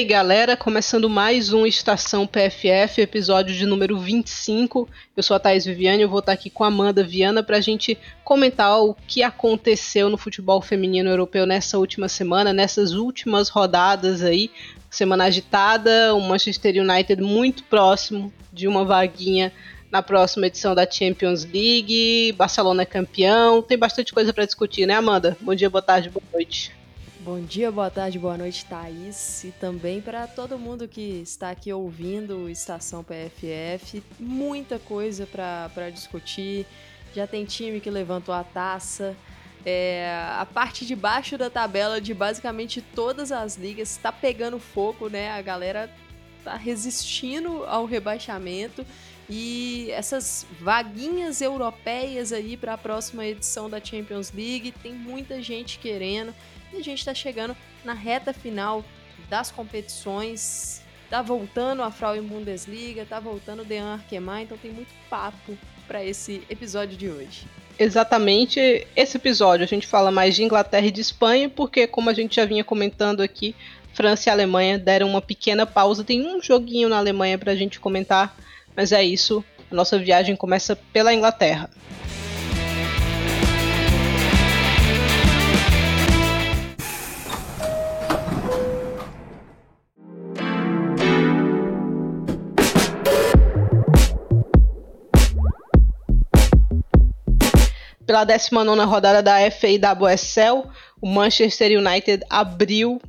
[0.00, 4.88] Aí, galera, começando mais um Estação PFF, episódio de número 25.
[5.14, 7.60] Eu sou a Thais Viviane, eu vou estar aqui com a Amanda Viana para a
[7.60, 14.22] gente comentar o que aconteceu no futebol feminino europeu nessa última semana, nessas últimas rodadas
[14.22, 14.50] aí.
[14.88, 19.52] Semana agitada, o Manchester United muito próximo de uma vaguinha
[19.92, 24.94] na próxima edição da Champions League, Barcelona é campeão, tem bastante coisa para discutir, né,
[24.94, 25.36] Amanda?
[25.42, 26.79] Bom dia, boa tarde, boa noite.
[27.22, 29.44] Bom dia, boa tarde, boa noite, Thaís.
[29.44, 34.02] E também para todo mundo que está aqui ouvindo Estação PFF.
[34.18, 36.66] Muita coisa para discutir.
[37.14, 39.14] Já tem time que levantou a taça.
[39.66, 45.10] É, a parte de baixo da tabela de basicamente todas as ligas está pegando fogo,
[45.10, 45.30] né?
[45.32, 45.90] A galera
[46.42, 48.82] tá resistindo ao rebaixamento.
[49.28, 55.78] E essas vaguinhas europeias aí para a próxima edição da Champions League, tem muita gente
[55.78, 56.34] querendo.
[56.72, 58.84] E a gente está chegando na reta final
[59.28, 60.82] das competições.
[61.08, 66.04] Tá voltando a Frauen Bundesliga, tá voltando o Dean Arkemar, então tem muito papo para
[66.04, 67.46] esse episódio de hoje.
[67.76, 72.12] Exatamente, esse episódio a gente fala mais de Inglaterra e de Espanha, porque como a
[72.12, 73.56] gente já vinha comentando aqui,
[73.92, 76.04] França e Alemanha deram uma pequena pausa.
[76.04, 78.36] Tem um joguinho na Alemanha para a gente comentar,
[78.76, 79.44] mas é isso.
[79.70, 81.70] A nossa viagem começa pela Inglaterra.
[98.10, 100.68] Pela 19 rodada da FA WSL,
[101.00, 103.00] o Manchester United abriu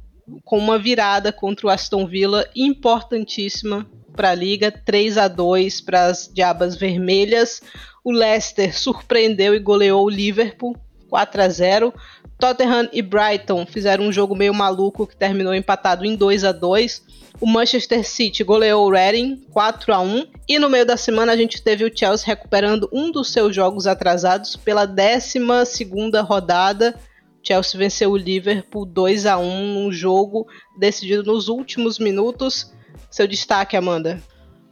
[0.46, 6.06] com uma virada contra o Aston Villa importantíssima para a liga, 3 a 2 para
[6.06, 7.64] as Diabas Vermelhas.
[8.04, 10.78] O Leicester surpreendeu e goleou o Liverpool
[11.10, 11.94] 4 a 0.
[12.42, 17.06] Tottenham e Brighton fizeram um jogo meio maluco que terminou empatado em 2 a 2.
[17.40, 21.38] O Manchester City goleou o Reading 4 a 1 e no meio da semana a
[21.38, 27.00] gente teve o Chelsea recuperando um dos seus jogos atrasados pela 12 segunda rodada.
[27.44, 30.48] O Chelsea venceu o Liverpool 2 a 1 num jogo
[30.80, 32.74] decidido nos últimos minutos.
[33.12, 34.20] Seu destaque, Amanda?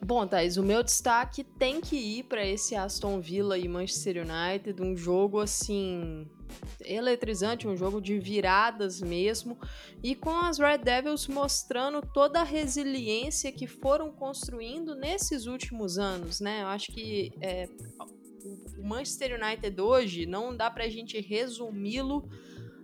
[0.04, 4.82] Bom, Thais, o meu destaque tem que ir para esse Aston Villa e Manchester United,
[4.82, 6.26] um jogo assim
[6.82, 9.58] eletrizante, um jogo de viradas mesmo,
[10.02, 16.40] e com as Red Devils mostrando toda a resiliência que foram construindo nesses últimos anos,
[16.40, 16.64] né?
[16.64, 17.68] Eu acho que é,
[18.78, 22.28] o Manchester United hoje não dá para a gente resumi-lo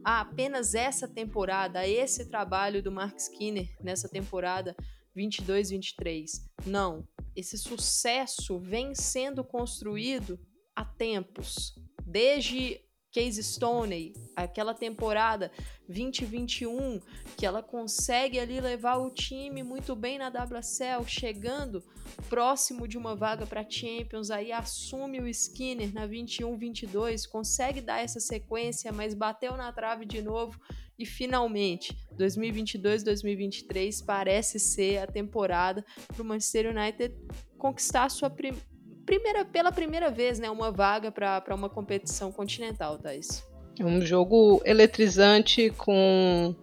[0.04, 4.76] a apenas essa temporada, a esse trabalho do Mark Skinner nessa temporada
[5.18, 6.44] 22-23.
[6.66, 10.40] Não, esse sucesso vem sendo construído
[10.76, 11.74] há tempos,
[12.06, 12.82] desde
[13.16, 15.50] Case Stoney, aquela temporada
[15.88, 17.00] 2021,
[17.38, 21.82] que ela consegue ali levar o time muito bem na WSL, chegando
[22.28, 28.20] próximo de uma vaga para Champions, aí assume o Skinner na 21-22, consegue dar essa
[28.20, 30.60] sequência, mas bateu na trave de novo
[31.00, 37.16] e finalmente 2022-2023 parece ser a temporada para o Manchester United
[37.58, 38.75] conquistar sua primeira
[39.06, 43.46] primeira, pela primeira vez, né, uma vaga para uma competição continental, Thais.
[43.80, 46.56] É um jogo eletrizante com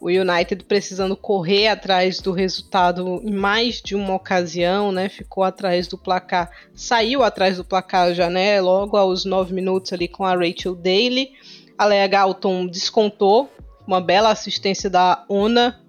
[0.00, 5.08] o United precisando correr atrás do resultado em mais de uma ocasião, né?
[5.08, 8.60] Ficou atrás do placar, saiu atrás do placar já, né?
[8.60, 11.32] Logo aos nove minutos ali com a Rachel Daly.
[11.76, 13.50] A Lea Galton descontou
[13.86, 15.83] uma bela assistência da Ona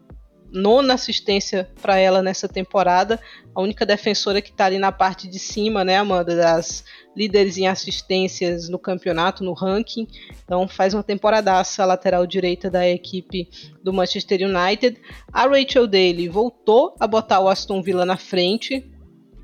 [0.55, 3.19] nona assistência para ela nessa temporada.
[3.53, 6.83] A única defensora que está ali na parte de cima, né, Amanda, das
[7.15, 10.07] líderes em assistências no campeonato, no ranking.
[10.43, 13.49] Então faz uma temporadaça a lateral direita da equipe
[13.83, 14.99] do Manchester United.
[15.31, 18.89] A Rachel Daly voltou a botar o Aston Villa na frente.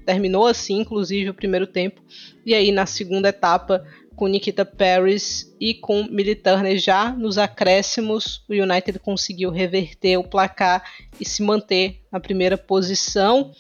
[0.06, 2.02] Terminou assim, inclusive, o primeiro tempo.
[2.46, 3.86] E aí, na segunda etapa,
[4.22, 10.24] com Nikita Paris e com Millie Turner já nos acréscimos, o United conseguiu reverter o
[10.24, 10.84] placar
[11.20, 13.52] e se manter na primeira posição.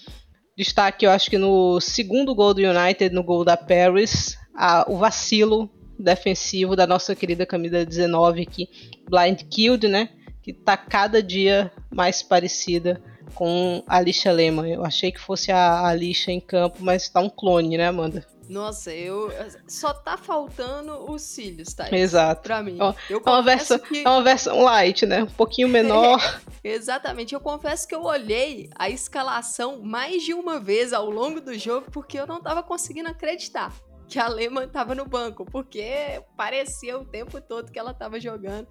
[0.55, 4.97] Destaque, eu acho que no segundo gol do United, no gol da Paris, a, o
[4.97, 5.67] vacilo
[5.97, 8.69] defensivo da nossa querida camisa 19 aqui,
[9.09, 10.09] Blind Killed, né?
[10.43, 13.01] Que tá cada dia mais parecida
[13.31, 14.71] com a Alicia Lehmann.
[14.71, 18.25] Eu achei que fosse a Alicia em campo, mas tá um clone, né, Amanda?
[18.51, 19.31] Nossa, eu.
[19.65, 21.87] Só tá faltando os cílios, tá?
[21.89, 22.43] Exato.
[22.43, 22.77] Pra mim.
[23.09, 24.03] eu é, uma versão, que...
[24.03, 25.23] é uma versão light, né?
[25.23, 26.41] Um pouquinho menor.
[26.61, 27.33] exatamente.
[27.33, 31.89] Eu confesso que eu olhei a escalação mais de uma vez ao longo do jogo
[31.91, 33.73] porque eu não tava conseguindo acreditar
[34.11, 38.67] que a Lehmann tava no banco, porque parecia o tempo todo que ela tava jogando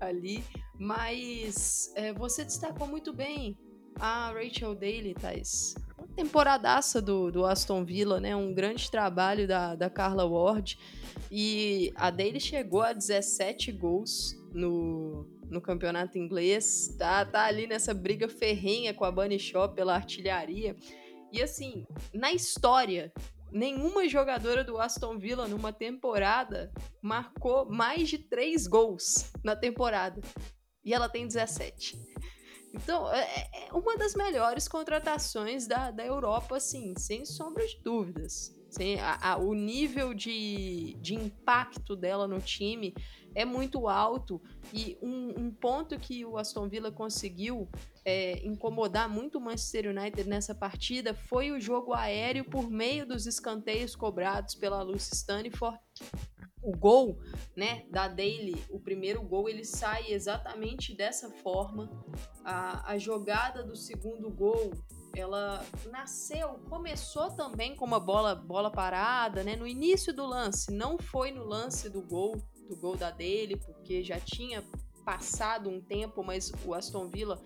[0.00, 0.42] ali.
[0.78, 3.58] Mas é, você destacou muito bem
[3.98, 8.34] a Rachel Daly, Thais, uma temporadaça do, do Aston Villa, né?
[8.34, 10.78] Um grande trabalho da, da Carla Ward.
[11.30, 16.94] E a Daly chegou a 17 gols no, no campeonato inglês.
[16.98, 20.76] Tá, tá ali nessa briga ferrenha com a Bunny Shaw pela artilharia.
[21.32, 23.12] E assim, na história,
[23.52, 26.72] nenhuma jogadora do Aston Villa numa temporada
[27.02, 30.20] marcou mais de 3 gols na temporada.
[30.84, 31.96] E ela tem 17.
[32.72, 37.78] Então, é, é, é uma das melhores contratações da, da Europa, assim, sem sombra de
[37.82, 38.56] dúvidas.
[38.70, 42.94] Sim, a, a, o nível de, de impacto dela no time
[43.34, 44.40] é muito alto
[44.72, 47.68] e um, um ponto que o Aston Villa conseguiu
[48.04, 53.26] é, incomodar muito o Manchester United nessa partida foi o jogo aéreo por meio dos
[53.26, 55.80] escanteios cobrados pela Lucy Stanford.
[56.62, 57.18] O gol,
[57.56, 61.90] né, da Daily, o primeiro gol, ele sai exatamente dessa forma.
[62.44, 64.72] A, a jogada do segundo gol
[65.14, 69.56] ela nasceu, começou também com uma bola, bola parada, né?
[69.56, 72.36] No início do lance, não foi no lance do gol,
[72.68, 74.64] do gol da dele, porque já tinha
[75.04, 77.42] passado um tempo, mas o Aston Villa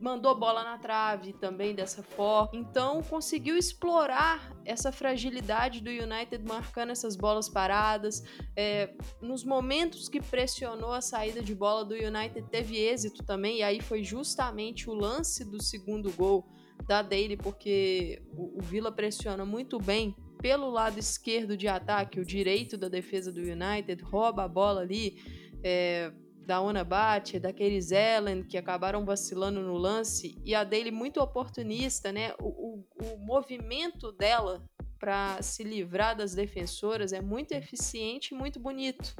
[0.00, 2.50] mandou bola na trave também dessa forma.
[2.54, 8.22] Então conseguiu explorar essa fragilidade do United marcando essas bolas paradas.
[8.54, 13.62] É, nos momentos que pressionou a saída de bola do United teve êxito também, e
[13.62, 16.46] aí foi justamente o lance do segundo gol
[16.86, 22.24] da Daily, porque o, o Villa pressiona muito bem pelo lado esquerdo de ataque, o
[22.24, 25.16] direito da defesa do United, rouba a bola ali
[25.62, 26.12] é,
[26.46, 32.12] da Ona Bate, daqueles Ellen que acabaram vacilando no lance, e a Daily muito oportunista,
[32.12, 32.32] né?
[32.40, 34.64] O, o, o movimento dela
[34.98, 39.16] para se livrar das defensoras é muito eficiente e muito bonito.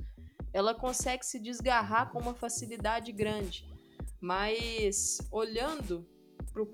[0.53, 3.69] Ela consegue se desgarrar com uma facilidade grande.
[4.21, 6.07] Mas olhando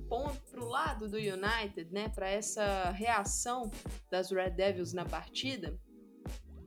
[0.08, 3.68] ponto, pro lado do United, né, para essa reação
[4.08, 5.76] das Red Devils na partida,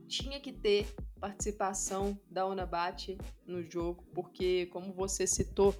[0.06, 0.86] tinha que ter
[1.20, 5.74] participação da Onabate no jogo, porque como você citou,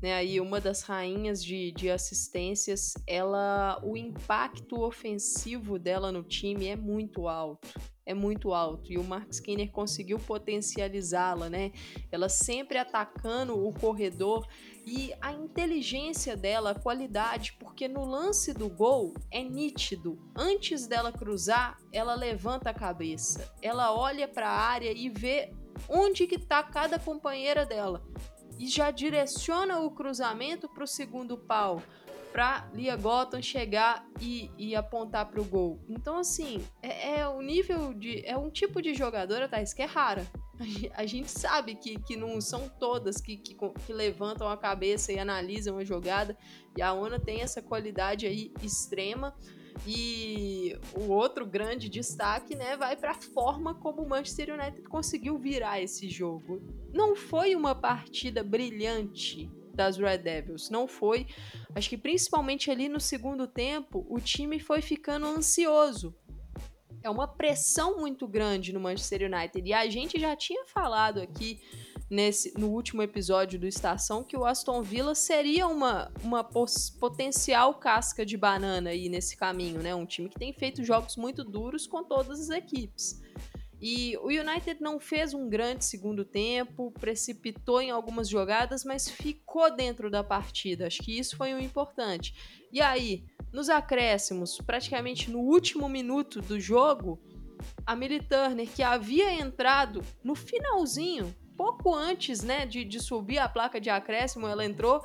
[0.00, 6.66] né, aí uma das rainhas de, de assistências, ela o impacto ofensivo dela no time
[6.66, 7.68] é muito alto
[8.08, 11.72] é muito alto e o Mark Skinner conseguiu potencializá-la, né?
[12.10, 14.48] Ela sempre atacando o corredor
[14.90, 20.18] e a inteligência dela, a qualidade, porque no lance do gol é nítido.
[20.34, 25.52] Antes dela cruzar, ela levanta a cabeça, ela olha para a área e vê
[25.90, 28.02] onde que tá cada companheira dela.
[28.58, 31.82] E já direciona o cruzamento para o segundo pau
[32.32, 35.80] para Lia Gotham chegar e, e apontar para o gol.
[35.88, 38.24] Então, assim, é, é o nível de.
[38.24, 40.26] É um tipo de jogadora, Thais, que é rara.
[40.94, 45.18] A gente sabe que, que não são todas que, que, que levantam a cabeça e
[45.18, 46.36] analisam a jogada.
[46.76, 49.34] E a Ona tem essa qualidade aí extrema.
[49.86, 55.38] E o outro grande destaque, né, vai para a forma como o Manchester United conseguiu
[55.38, 56.60] virar esse jogo.
[56.92, 59.48] Não foi uma partida brilhante
[59.78, 60.68] das Red Devils.
[60.68, 61.26] Não foi.
[61.74, 66.14] Acho que principalmente ali no segundo tempo, o time foi ficando ansioso.
[67.00, 69.66] É uma pressão muito grande no Manchester United.
[69.68, 71.60] E a gente já tinha falado aqui
[72.10, 76.42] nesse, no último episódio do Estação que o Aston Villa seria uma, uma
[76.98, 79.94] potencial casca de banana aí nesse caminho, né?
[79.94, 83.22] Um time que tem feito jogos muito duros com todas as equipes.
[83.80, 89.74] E o United não fez um grande segundo tempo, precipitou em algumas jogadas, mas ficou
[89.74, 90.86] dentro da partida.
[90.86, 92.34] Acho que isso foi o importante.
[92.72, 97.20] E aí, nos acréscimos, praticamente no último minuto do jogo,
[97.86, 103.48] a Millie Turner, que havia entrado no finalzinho, pouco antes né, de, de subir a
[103.48, 105.04] placa de acréscimo, ela entrou.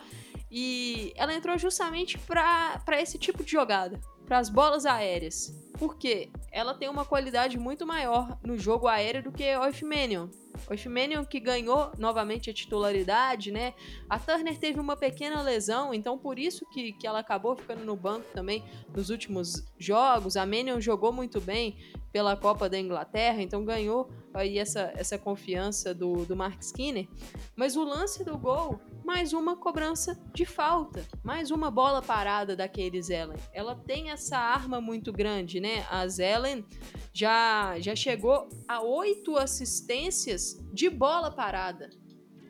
[0.52, 5.54] E ela entrou justamente para esse tipo de jogada, para as bolas aéreas.
[5.78, 10.28] Porque ela tem uma qualidade muito maior no jogo aéreo do que o Oifmanion.
[10.70, 13.74] Oifmanion que ganhou novamente a titularidade, né?
[14.08, 17.96] A Turner teve uma pequena lesão, então por isso que, que ela acabou ficando no
[17.96, 18.64] banco também
[18.96, 20.38] nos últimos jogos.
[20.38, 21.76] A Manion jogou muito bem
[22.12, 27.08] pela Copa da Inglaterra, então ganhou aí essa, essa confiança do, do Mark Skinner.
[27.56, 32.68] Mas o lance do gol, mais uma cobrança de falta, mais uma bola parada da
[32.68, 33.38] Katie Zellen.
[33.52, 35.86] Ela tem essa arma muito grande, né?
[35.90, 36.66] A Zellen
[37.12, 41.90] já, já chegou a oito assistências de bola parada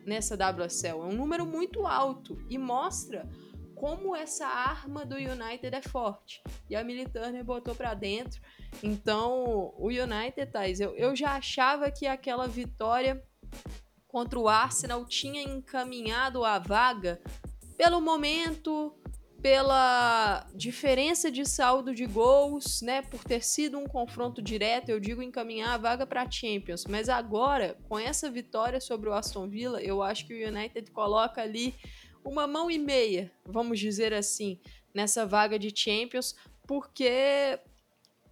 [0.06, 1.02] nessa WSL.
[1.02, 3.28] É um número muito alto e mostra
[3.74, 6.40] como essa arma do United é forte.
[6.70, 7.08] E a Millie
[7.44, 8.40] botou para dentro.
[8.82, 13.22] Então, o United, Thais, eu, eu já achava que aquela vitória
[14.14, 17.20] contra o Arsenal tinha encaminhado a vaga
[17.76, 18.94] pelo momento,
[19.42, 25.20] pela diferença de saldo de gols, né, por ter sido um confronto direto, eu digo
[25.20, 26.84] encaminhar a vaga para Champions.
[26.88, 31.42] Mas agora, com essa vitória sobre o Aston Villa, eu acho que o United coloca
[31.42, 31.74] ali
[32.24, 34.60] uma mão e meia, vamos dizer assim,
[34.94, 36.36] nessa vaga de Champions,
[36.68, 37.58] porque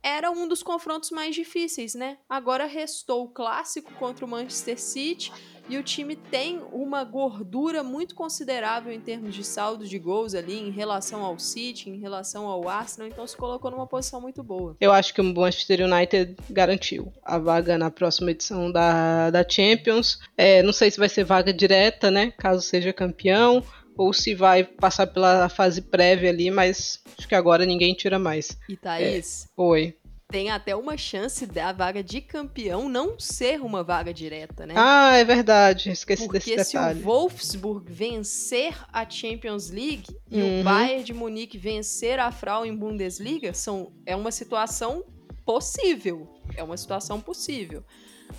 [0.01, 2.19] era um dos confrontos mais difíceis, né?
[2.29, 5.33] Agora restou o clássico contra o Manchester City
[5.69, 10.59] e o time tem uma gordura muito considerável em termos de saldo de gols ali
[10.59, 14.77] em relação ao City, em relação ao Arsenal, então se colocou numa posição muito boa.
[14.81, 20.19] Eu acho que o Manchester United garantiu a vaga na próxima edição da, da Champions.
[20.37, 22.33] É, não sei se vai ser vaga direta, né?
[22.39, 23.63] Caso seja campeão
[23.97, 28.57] ou se vai passar pela fase prévia ali, mas acho que agora ninguém tira mais.
[28.69, 29.45] E Thaís?
[29.45, 29.95] É, oi.
[30.33, 34.75] Tem até uma chance da vaga de campeão não ser uma vaga direta, né?
[34.77, 35.91] Ah, é verdade.
[35.91, 36.95] Esqueci Porque desse detalhe.
[36.95, 40.61] Porque se o Wolfsburg vencer a Champions League e uhum.
[40.61, 45.05] o Bayern de Munique vencer a Frauen Bundesliga, são, é uma situação
[45.45, 46.27] possível.
[46.57, 47.85] É uma situação possível.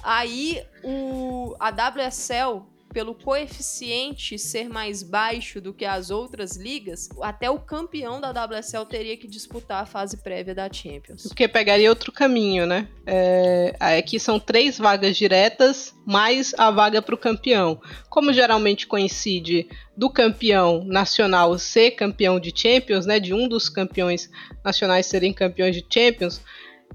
[0.01, 7.49] Aí o, a WSL pelo coeficiente ser mais baixo do que as outras ligas, até
[7.49, 11.23] o campeão da WSL teria que disputar a fase prévia da Champions.
[11.23, 12.87] Porque pegaria outro caminho, né?
[13.05, 17.81] É, aqui são três vagas diretas, mais a vaga para o campeão.
[18.09, 23.19] Como geralmente coincide do campeão nacional ser campeão de Champions, né?
[23.19, 24.29] De um dos campeões
[24.63, 26.41] nacionais serem campeões de Champions,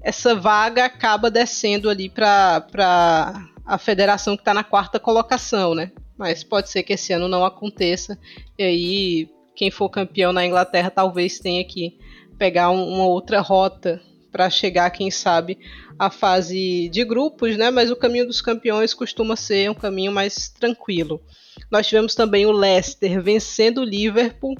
[0.01, 5.91] essa vaga acaba descendo ali para a federação que está na quarta colocação, né?
[6.17, 8.17] Mas pode ser que esse ano não aconteça.
[8.57, 11.95] E aí, quem for campeão na Inglaterra talvez tenha que
[12.35, 15.59] pegar um, uma outra rota para chegar, quem sabe,
[15.99, 17.69] à fase de grupos, né?
[17.69, 21.21] Mas o caminho dos campeões costuma ser um caminho mais tranquilo.
[21.69, 24.57] Nós tivemos também o Leicester vencendo o Liverpool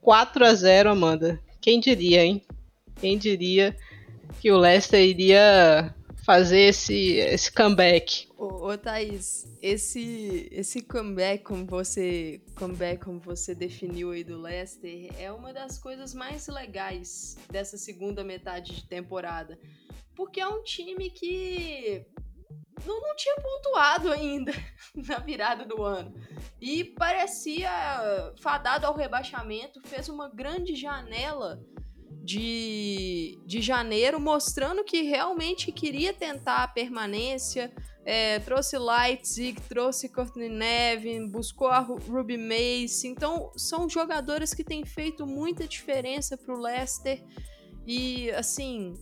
[0.00, 1.40] 4 a 0, Amanda.
[1.60, 2.40] Quem diria, hein?
[3.00, 3.76] Quem diria
[4.40, 5.92] que o Leicester iria
[6.24, 8.28] fazer esse, esse comeback.
[8.42, 15.12] Ô, ô Thaís, esse, esse comeback, como você, comeback, como você definiu aí do Leicester,
[15.16, 19.56] é uma das coisas mais legais dessa segunda metade de temporada.
[20.16, 22.04] Porque é um time que
[22.84, 24.52] não, não tinha pontuado ainda
[25.06, 26.12] na virada do ano.
[26.60, 27.70] E parecia
[28.40, 31.64] fadado ao rebaixamento, fez uma grande janela
[32.24, 37.72] de, de janeiro, mostrando que realmente queria tentar a permanência.
[38.04, 43.06] É, trouxe Leipzig, trouxe Courtney Nevin, buscou a Ruby Mace.
[43.06, 47.22] Então, são jogadores que têm feito muita diferença para o Leicester.
[47.86, 48.94] E, assim,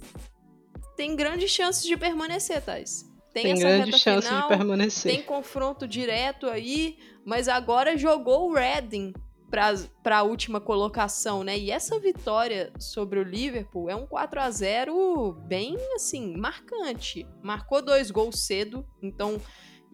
[0.96, 3.08] tem grandes chances de permanecer, Thais.
[3.32, 5.12] Tem, tem grande chance final, de permanecer.
[5.12, 9.14] Tem confronto direto aí, mas agora jogou o Reading
[9.50, 11.58] para a última colocação, né?
[11.58, 17.26] E essa vitória sobre o Liverpool é um 4 a 0 bem assim, marcante.
[17.42, 19.40] Marcou dois gols cedo, então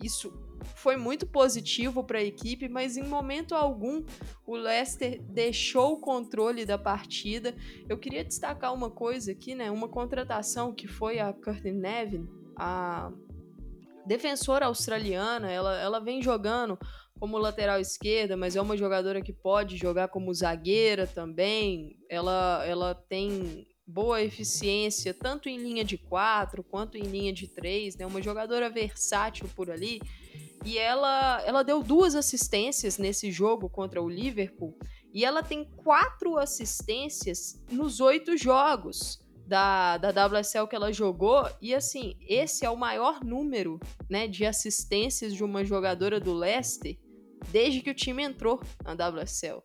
[0.02, 0.32] isso
[0.74, 4.04] foi muito positivo para a equipe, mas em momento algum
[4.46, 7.54] o Leicester deixou o controle da partida.
[7.88, 9.70] Eu queria destacar uma coisa aqui, né?
[9.70, 13.10] Uma contratação que foi a Courtney Nevin, a
[14.06, 16.78] defensora australiana, ela, ela vem jogando
[17.18, 21.96] como lateral esquerda, mas é uma jogadora que pode jogar como zagueira também.
[22.08, 27.96] Ela, ela tem boa eficiência tanto em linha de quatro quanto em linha de três,
[27.96, 28.06] né?
[28.06, 30.00] Uma jogadora versátil por ali.
[30.64, 34.76] E ela, ela deu duas assistências nesse jogo contra o Liverpool.
[35.14, 41.48] E ela tem quatro assistências nos oito jogos da, da WSL que ela jogou.
[41.60, 46.98] E assim, esse é o maior número né, de assistências de uma jogadora do Leicester
[47.50, 49.62] desde que o time entrou na WSL.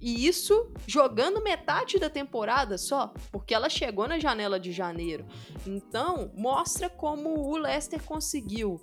[0.00, 5.26] E isso jogando metade da temporada só, porque ela chegou na janela de janeiro.
[5.66, 8.80] Então, mostra como o Leicester conseguiu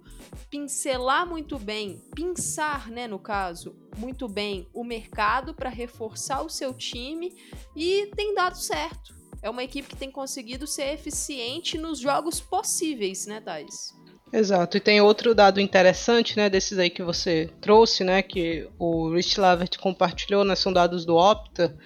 [0.51, 6.71] pincelar muito bem, pinçar, né, no caso, muito bem o mercado para reforçar o seu
[6.71, 7.35] time
[7.75, 9.16] e tem dado certo.
[9.41, 13.93] É uma equipe que tem conseguido ser eficiente nos jogos possíveis, né, Thais?
[14.31, 19.13] Exato, e tem outro dado interessante, né, desses aí que você trouxe, né, que o
[19.13, 21.77] Rich Lavert compartilhou, né, são dados do Opta,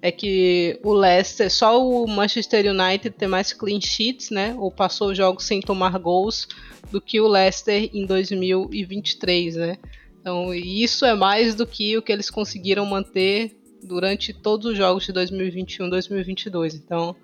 [0.00, 5.12] é que o Leicester, só o Manchester United tem mais clean sheets, né, ou passou
[5.12, 6.46] jogos sem tomar gols,
[6.92, 9.78] do que o Leicester em 2023, né.
[10.20, 13.57] Então, isso é mais do que o que eles conseguiram manter
[13.88, 16.74] durante todos os jogos de 2021 2022.
[16.74, 17.16] Então,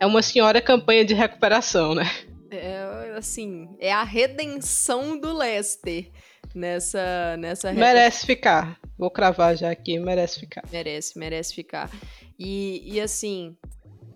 [0.00, 2.10] é uma senhora campanha de recuperação, né.
[2.50, 6.10] É, assim, é a redenção do Leicester
[6.54, 8.80] nessa nessa Merece ficar.
[8.98, 10.64] Vou cravar já aqui, merece ficar.
[10.72, 11.90] Merece, merece ficar.
[12.38, 13.56] E, e assim,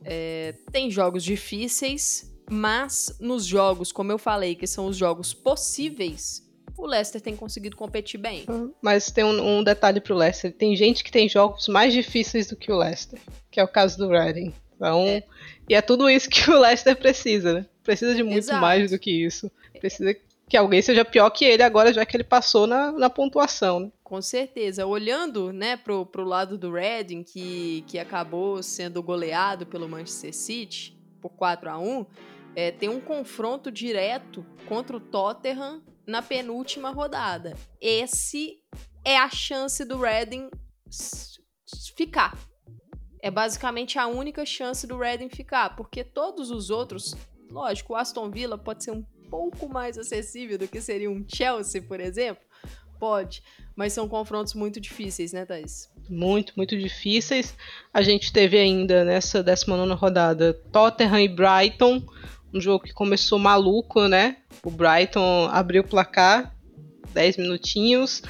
[0.05, 6.43] é, tem jogos difíceis, mas nos jogos, como eu falei, que são os jogos possíveis,
[6.83, 8.45] o Leicester tem conseguido competir bem.
[8.83, 12.57] Mas tem um, um detalhe pro Leicester: tem gente que tem jogos mais difíceis do
[12.57, 13.21] que o Leicester,
[13.51, 14.53] que é o caso do Reading.
[14.75, 15.23] Então, é.
[15.69, 17.67] E é tudo isso que o Leicester precisa, né?
[17.85, 18.61] Precisa de muito Exato.
[18.61, 19.51] mais do que isso.
[19.79, 20.15] Precisa
[20.49, 23.91] que alguém seja pior que ele agora, já que ele passou na, na pontuação, né?
[24.03, 24.85] Com certeza.
[24.85, 30.99] Olhando, né, pro, pro lado do Reading, que, que acabou sendo goleado pelo Manchester City
[31.21, 32.05] por 4 a 1
[32.55, 37.57] é, tem um confronto direto contra o Tottenham na penúltima rodada.
[37.81, 38.59] Esse
[39.05, 40.51] é a chance do Reading
[41.97, 42.39] ficar.
[43.21, 47.15] É basicamente a única chance do Reading ficar, porque todos os outros,
[47.51, 51.81] lógico, o Aston Villa pode ser um pouco mais acessível do que seria um Chelsea,
[51.81, 52.45] por exemplo.
[52.99, 53.43] Pode,
[53.75, 55.91] mas são confrontos muito difíceis, né, Thaís?
[56.09, 57.57] Muito, muito difíceis.
[57.93, 62.05] A gente teve ainda nessa 19 rodada Tottenham e Brighton,
[62.53, 64.37] um jogo que começou maluco, né?
[64.63, 66.55] O Brighton abriu o placar,
[67.13, 68.23] 10 minutinhos.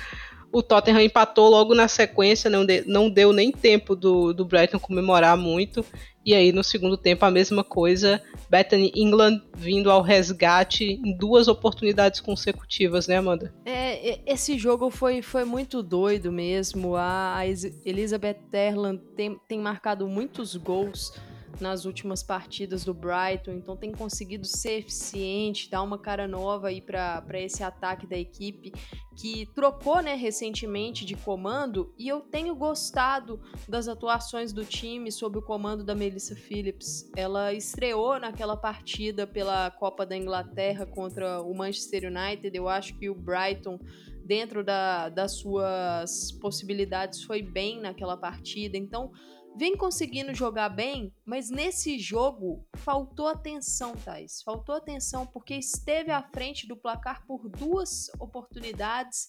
[0.53, 4.79] O Tottenham empatou logo na sequência, não, de, não deu nem tempo do, do Brighton
[4.79, 5.83] comemorar muito.
[6.25, 8.23] E aí, no segundo tempo, a mesma coisa.
[8.51, 13.53] Bethany England vindo ao resgate em duas oportunidades consecutivas, né, Amanda?
[13.65, 16.97] É, esse jogo foi, foi muito doido mesmo.
[16.97, 17.41] A
[17.85, 21.15] Elizabeth Terland tem, tem marcado muitos gols
[21.61, 26.81] nas últimas partidas do Brighton, então tem conseguido ser eficiente, dar uma cara nova aí
[26.81, 28.73] para esse ataque da equipe
[29.15, 35.39] que trocou, né, recentemente de comando e eu tenho gostado das atuações do time sob
[35.39, 37.11] o comando da Melissa Phillips.
[37.17, 42.57] Ela estreou naquela partida pela Copa da Inglaterra contra o Manchester United.
[42.57, 43.79] Eu acho que o Brighton
[44.25, 48.77] dentro da, das suas possibilidades foi bem naquela partida.
[48.77, 49.13] Então,
[49.55, 54.43] vem conseguindo jogar bem, mas nesse jogo faltou atenção, Thais.
[54.43, 59.29] Faltou atenção porque esteve à frente do placar por duas oportunidades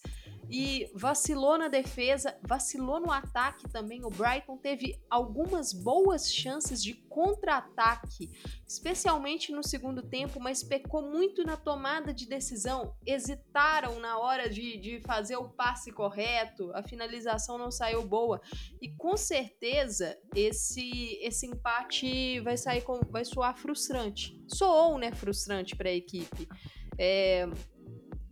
[0.50, 4.04] e vacilou na defesa, vacilou no ataque também.
[4.06, 8.30] O Brighton teve algumas boas chances de contra-ataque,
[8.68, 12.96] especialmente no segundo tempo, mas pecou muito na tomada de decisão.
[13.06, 18.42] Hesitaram na hora de, de fazer o passe correto, a finalização não saiu boa.
[18.82, 24.38] E com certeza esse, esse empate vai sair com, vai soar frustrante.
[24.48, 26.48] Soou, né, frustrante para a equipe.
[26.98, 27.48] É,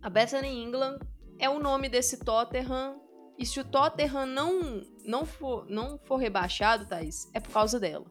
[0.00, 0.98] a Bethany England
[1.38, 3.00] é o nome desse Tottenham.
[3.38, 8.06] E se o Tottenham não, não, for, não for rebaixado, Thaís, é por causa dela.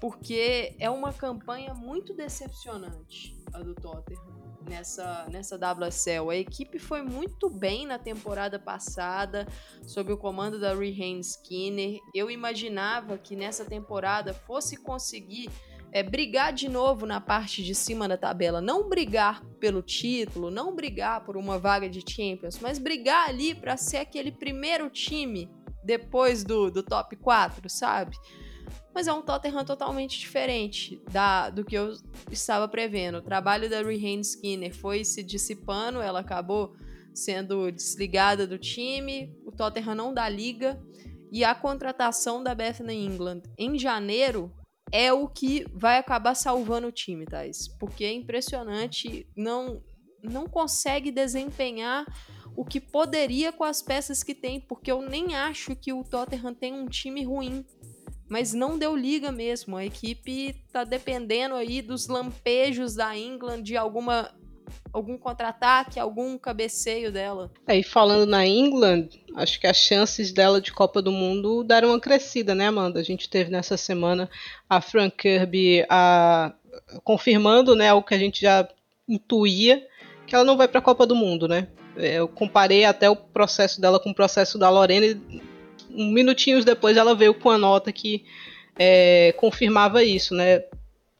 [0.00, 4.37] Porque é uma campanha muito decepcionante a do Tottenham
[4.68, 6.30] nessa, nessa WSL.
[6.30, 9.46] A equipe foi muito bem na temporada passada,
[9.86, 11.98] sob o comando da Rehan Skinner.
[12.14, 15.50] Eu imaginava que nessa temporada fosse conseguir
[15.90, 18.60] é, brigar de novo na parte de cima da tabela.
[18.60, 23.76] Não brigar pelo título, não brigar por uma vaga de Champions, mas brigar ali para
[23.76, 25.50] ser aquele primeiro time
[25.82, 28.16] depois do, do top 4, sabe?
[28.98, 31.92] Mas é um Tottenham totalmente diferente da, do que eu
[32.32, 33.18] estava prevendo.
[33.18, 36.74] O trabalho da Rehan Skinner foi se dissipando, ela acabou
[37.14, 40.82] sendo desligada do time, o Tottenham não dá liga.
[41.30, 44.52] E a contratação da Bethany England em janeiro
[44.90, 47.68] é o que vai acabar salvando o time, Thais.
[47.78, 49.80] Porque é impressionante, não,
[50.24, 52.04] não consegue desempenhar
[52.56, 56.52] o que poderia com as peças que tem, porque eu nem acho que o Tottenham
[56.52, 57.64] tem um time ruim.
[58.28, 59.76] Mas não deu liga mesmo.
[59.76, 64.30] A equipe tá dependendo aí dos lampejos da England, de alguma
[64.92, 67.50] algum contra-ataque, algum cabeceio dela.
[67.66, 71.90] É, e falando na England, acho que as chances dela de Copa do Mundo deram
[71.90, 73.00] uma crescida, né, Amanda?
[73.00, 74.28] A gente teve nessa semana
[74.68, 76.52] a Frank Kirby a,
[77.04, 78.68] confirmando né, o que a gente já
[79.08, 79.86] intuía,
[80.26, 81.68] que ela não vai para a Copa do Mundo, né?
[81.96, 85.06] É, eu comparei até o processo dela com o processo da Lorena
[85.98, 88.24] minutinhos depois ela veio com a nota que
[88.78, 90.62] é, confirmava isso, né?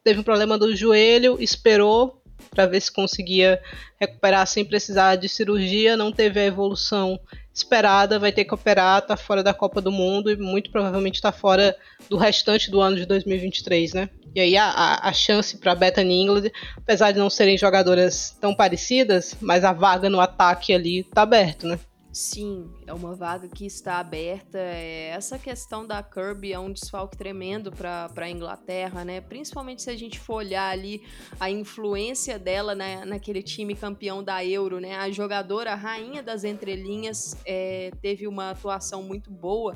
[0.05, 3.61] Teve um problema do joelho, esperou para ver se conseguia
[4.01, 7.19] recuperar sem precisar de cirurgia, não teve a evolução
[7.53, 11.33] esperada, vai ter que operar, tá fora da Copa do Mundo e muito provavelmente está
[11.33, 11.77] fora
[12.09, 14.09] do restante do ano de 2023, né?
[14.35, 18.55] E aí a, a, a chance para Bethany England, apesar de não serem jogadoras tão
[18.55, 21.79] parecidas, mas a vaga no ataque ali tá aberto, né?
[22.11, 24.59] Sim, é uma vaga que está aberta.
[24.59, 29.21] É, essa questão da Kirby é um desfalque tremendo para a Inglaterra, né?
[29.21, 31.03] Principalmente se a gente for olhar ali
[31.38, 34.97] a influência dela na, naquele time campeão da Euro, né?
[34.97, 39.75] A jogadora, a rainha das entrelinhas, é, teve uma atuação muito boa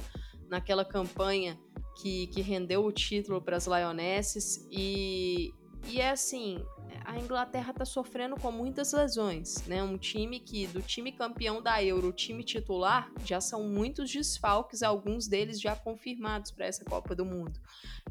[0.48, 1.58] naquela campanha
[2.00, 5.52] que, que rendeu o título para as Lionesses e,
[5.88, 6.64] e é assim,
[7.04, 9.82] a Inglaterra está sofrendo com muitas lesões, né?
[9.82, 14.82] Um time que, do time campeão da Euro, o time titular, já são muitos desfalques,
[14.82, 17.60] alguns deles já confirmados para essa Copa do Mundo.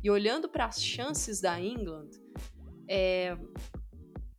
[0.03, 2.10] E olhando para as chances da England,
[2.88, 3.38] é,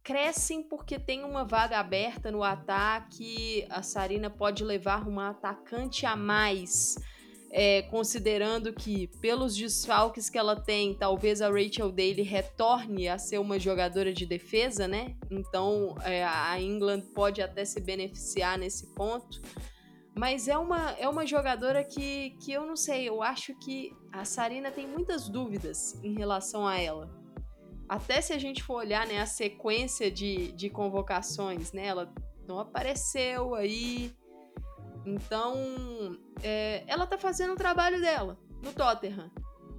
[0.03, 6.17] crescem porque tem uma vaga aberta no ataque, a Sarina pode levar uma atacante a
[6.17, 6.97] mais
[7.55, 13.39] é, considerando que, pelos desfalques que ela tem, talvez a Rachel Daly retorne a ser
[13.39, 15.15] uma jogadora de defesa, né?
[15.31, 19.43] Então é, a England pode até se beneficiar nesse ponto.
[20.15, 24.25] Mas é uma, é uma jogadora que, que eu não sei, eu acho que a
[24.25, 27.11] Sarina tem muitas dúvidas em relação a ela.
[27.89, 31.87] Até se a gente for olhar né, a sequência de, de convocações, né?
[31.87, 32.13] Ela
[32.47, 34.11] não apareceu aí
[35.05, 39.31] então, é, ela tá fazendo o trabalho dela no Tottenham.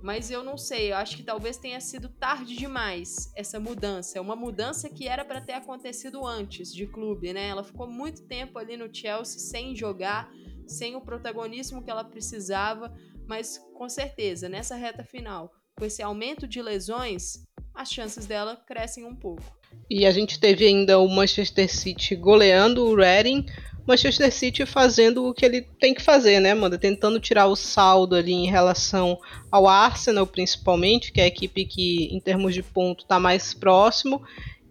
[0.02, 4.18] Mas eu não sei, eu acho que talvez tenha sido tarde demais essa mudança.
[4.18, 7.48] É uma mudança que era para ter acontecido antes de clube, né?
[7.48, 10.30] Ela ficou muito tempo ali no Chelsea sem jogar,
[10.68, 12.94] sem o protagonismo que ela precisava,
[13.26, 19.06] mas com certeza, nessa reta final, com esse aumento de lesões, as chances dela crescem
[19.06, 19.44] um pouco.
[19.90, 23.46] E a gente teve ainda o Manchester City goleando o Reading,
[23.86, 26.78] Manchester City fazendo o que ele tem que fazer, né, Amanda?
[26.78, 29.20] Tentando tirar o saldo ali em relação
[29.52, 34.24] ao Arsenal, principalmente, que é a equipe que, em termos de ponto, está mais próximo,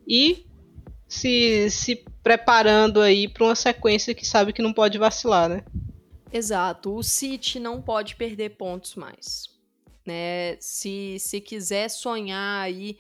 [0.09, 0.47] e
[1.07, 5.65] se, se preparando aí para uma sequência que sabe que não pode vacilar, né?
[6.33, 6.95] Exato.
[6.95, 9.51] O City não pode perder pontos mais.
[10.07, 10.57] Né?
[10.59, 12.97] Se, se quiser sonhar aí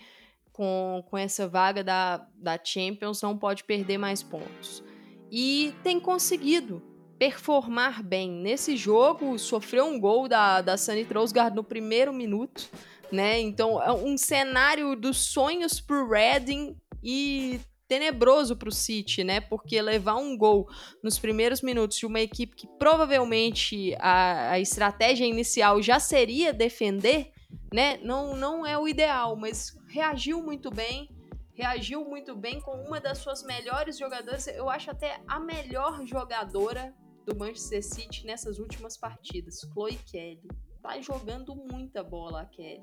[0.53, 4.85] com, com essa vaga da, da Champions, não pode perder mais pontos
[5.33, 6.83] e tem conseguido
[7.18, 8.31] performar bem.
[8.31, 12.68] Nesse jogo, sofreu um gol da, da Sunny Trosgaard no primeiro minuto,
[13.11, 13.40] né?
[13.40, 19.40] Então, é um cenário dos sonhos pro Reading e tenebroso pro City, né?
[19.40, 20.68] Porque levar um gol
[21.03, 27.31] nos primeiros minutos de uma equipe que provavelmente a, a estratégia inicial já seria defender,
[27.73, 27.99] né?
[28.03, 31.09] Não, não é o ideal, mas reagiu muito bem
[31.55, 36.95] reagiu muito bem com uma das suas melhores jogadoras, eu acho até a melhor jogadora
[37.27, 40.49] do Manchester City nessas últimas partidas, Chloe Kelly.
[40.83, 42.83] Tá jogando muita bola a Kelly.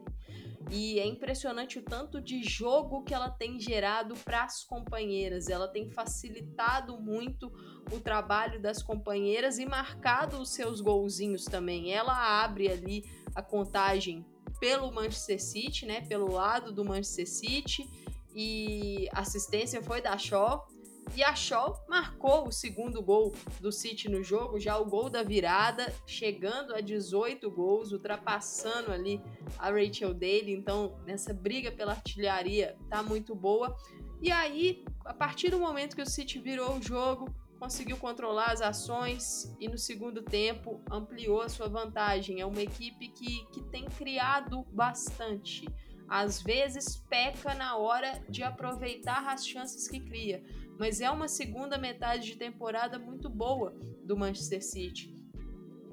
[0.72, 5.50] E é impressionante o tanto de jogo que ela tem gerado para as companheiras.
[5.50, 7.52] Ela tem facilitado muito
[7.92, 11.92] o trabalho das companheiras e marcado os seus golzinhos também.
[11.92, 13.04] Ela abre ali
[13.36, 14.26] a contagem
[14.62, 20.68] pelo Manchester City, né, pelo lado do Manchester City e assistência foi da Shaw.
[21.16, 25.24] E a Shaw marcou o segundo gol do City no jogo, já o gol da
[25.24, 29.22] virada, chegando a 18 gols, ultrapassando ali
[29.58, 30.54] a Rachel Daly.
[30.54, 33.76] Então, nessa briga pela artilharia, tá muito boa.
[34.22, 38.62] E aí, a partir do momento que o City virou o jogo, conseguiu controlar as
[38.62, 42.40] ações e no segundo tempo ampliou a sua vantagem.
[42.40, 45.68] É uma equipe que, que tem criado bastante
[46.10, 50.44] às vezes peca na hora de aproveitar as chances que cria,
[50.78, 53.72] mas é uma segunda metade de temporada muito boa
[54.04, 55.14] do Manchester City.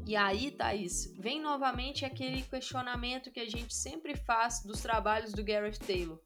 [0.06, 5.44] E aí, Thaís, vem novamente aquele questionamento que a gente sempre faz dos trabalhos do
[5.44, 6.20] Gareth Taylor.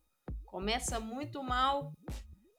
[0.45, 1.93] Começa muito mal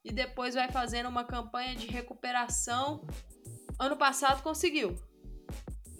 [0.03, 3.05] e depois vai fazendo uma campanha de recuperação.
[3.79, 4.95] Ano passado conseguiu,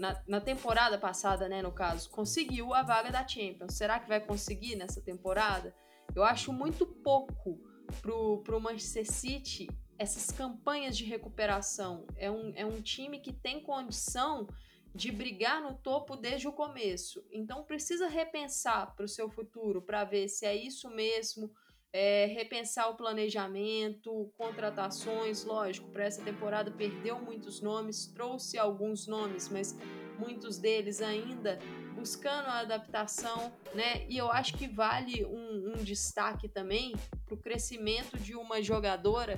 [0.01, 3.75] na, na, temporada passada, né, no caso, conseguiu a vaga da Champions.
[3.75, 5.75] Será que vai conseguir nessa temporada?
[6.15, 7.61] Eu acho muito pouco
[8.01, 9.67] pro, pro Manchester City
[9.99, 12.07] essas campanhas de recuperação.
[12.17, 14.47] É um, é um time que tem condição
[14.93, 17.23] de brigar no topo desde o começo.
[17.31, 21.51] Então precisa repensar para o seu futuro, para ver se é isso mesmo,
[21.93, 29.49] é, repensar o planejamento, contratações, lógico, para essa temporada perdeu muitos nomes, trouxe alguns nomes,
[29.49, 29.77] mas
[30.17, 31.60] muitos deles ainda
[31.93, 34.06] buscando a adaptação, né?
[34.08, 36.93] E eu acho que vale um, um destaque também
[37.25, 39.38] para o crescimento de uma jogadora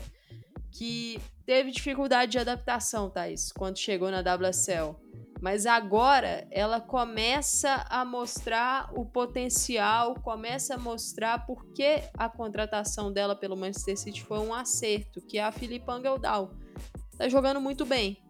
[0.72, 4.96] que teve dificuldade de adaptação, Thais, quando chegou na WSL.
[5.44, 13.12] Mas agora ela começa a mostrar o potencial, começa a mostrar por que a contratação
[13.12, 16.54] dela pelo Manchester City foi um acerto, que é a Filipe Angeldal.
[17.18, 18.24] Tá jogando muito bem.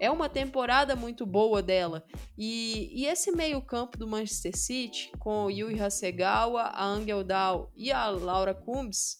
[0.00, 2.04] É uma temporada muito boa dela.
[2.36, 8.08] E, e esse meio-campo do Manchester City, com Yui Hasegawa, a Angel Dao e a
[8.08, 9.16] Laura Combs,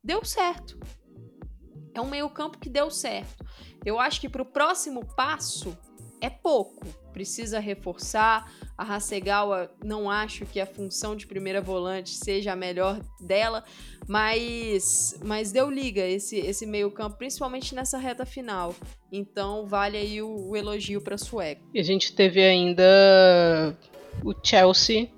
[0.00, 0.78] deu certo.
[1.92, 3.44] É um meio-campo que deu certo.
[3.84, 5.76] Eu acho que para o próximo passo
[6.24, 6.86] é pouco.
[7.12, 8.50] Precisa reforçar.
[8.76, 13.62] A Hasegawa, não acho que a função de primeira volante seja a melhor dela,
[14.08, 18.74] mas, mas deu liga esse, esse meio-campo, principalmente nessa reta final.
[19.12, 21.62] Então, vale aí o, o elogio para a sueca.
[21.72, 23.78] E a gente teve ainda
[24.24, 25.08] o Chelsea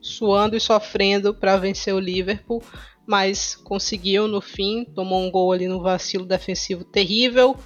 [0.00, 2.60] suando e sofrendo para vencer o Liverpool,
[3.06, 7.56] mas conseguiu no fim, tomou um gol ali no vacilo defensivo terrível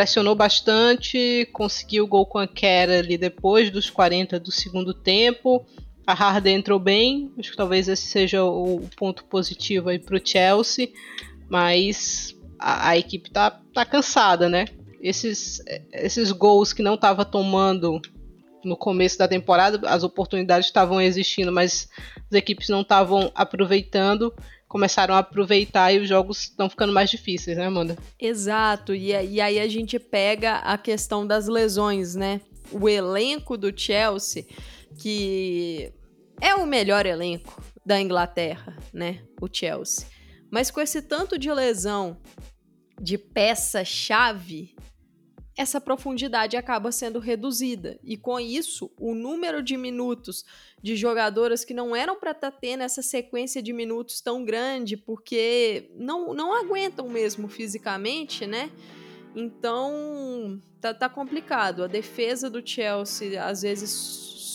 [0.00, 5.66] pressionou bastante, conseguiu o gol com a Kera ali depois dos 40 do segundo tempo.
[6.06, 10.26] A Harden entrou bem, acho que talvez esse seja o ponto positivo aí para o
[10.26, 10.88] Chelsea,
[11.50, 14.64] mas a, a, equipe tá, tá cansada, né?
[15.02, 18.00] Esses, esses gols que não estava tomando
[18.64, 21.90] no começo da temporada, as oportunidades estavam existindo, mas
[22.30, 24.34] as equipes não estavam aproveitando
[24.70, 27.98] começaram a aproveitar e os jogos estão ficando mais difíceis, né, Amanda?
[28.16, 32.40] Exato, e, e aí a gente pega a questão das lesões, né?
[32.70, 34.46] O elenco do Chelsea,
[34.96, 35.92] que
[36.40, 39.24] é o melhor elenco da Inglaterra, né?
[39.40, 40.06] O Chelsea.
[40.48, 42.16] Mas com esse tanto de lesão
[43.00, 44.76] de peça-chave,
[45.56, 47.98] essa profundidade acaba sendo reduzida.
[48.02, 50.44] E com isso, o número de minutos
[50.82, 54.96] de jogadoras que não eram para estar tá tendo essa sequência de minutos tão grande,
[54.96, 58.70] porque não, não aguentam mesmo fisicamente, né?
[59.34, 61.84] Então, tá, tá complicado.
[61.84, 63.90] A defesa do Chelsea às vezes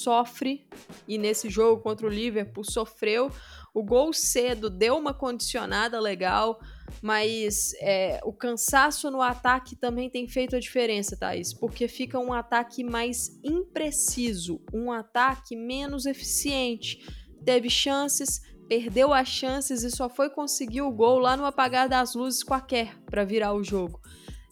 [0.06, 0.66] sofre,
[1.08, 3.32] e nesse jogo contra o Liverpool sofreu.
[3.76, 6.62] O gol cedo deu uma condicionada legal,
[7.02, 12.32] mas é, o cansaço no ataque também tem feito a diferença, Thaís, porque fica um
[12.32, 17.06] ataque mais impreciso, um ataque menos eficiente.
[17.44, 22.16] Teve chances, perdeu as chances e só foi conseguir o gol lá no apagar das
[22.16, 24.00] luzes Kerr para virar o jogo.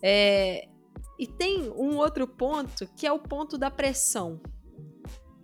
[0.03, 0.67] É,
[1.17, 4.41] e tem um outro ponto que é o ponto da pressão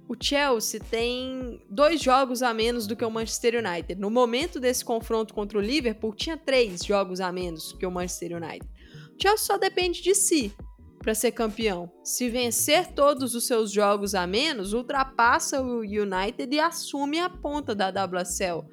[0.10, 4.02] o Chelsea tem dois jogos a menos do que o Manchester United.
[4.02, 8.36] No momento desse confronto contra o Liverpool, tinha três jogos a menos que o Manchester
[8.38, 8.68] United.
[9.16, 10.52] O Chelsea só depende de si
[10.98, 11.92] para ser campeão.
[12.04, 17.76] Se vencer todos os seus jogos a menos, ultrapassa o United e assume a ponta
[17.76, 18.66] da WSL.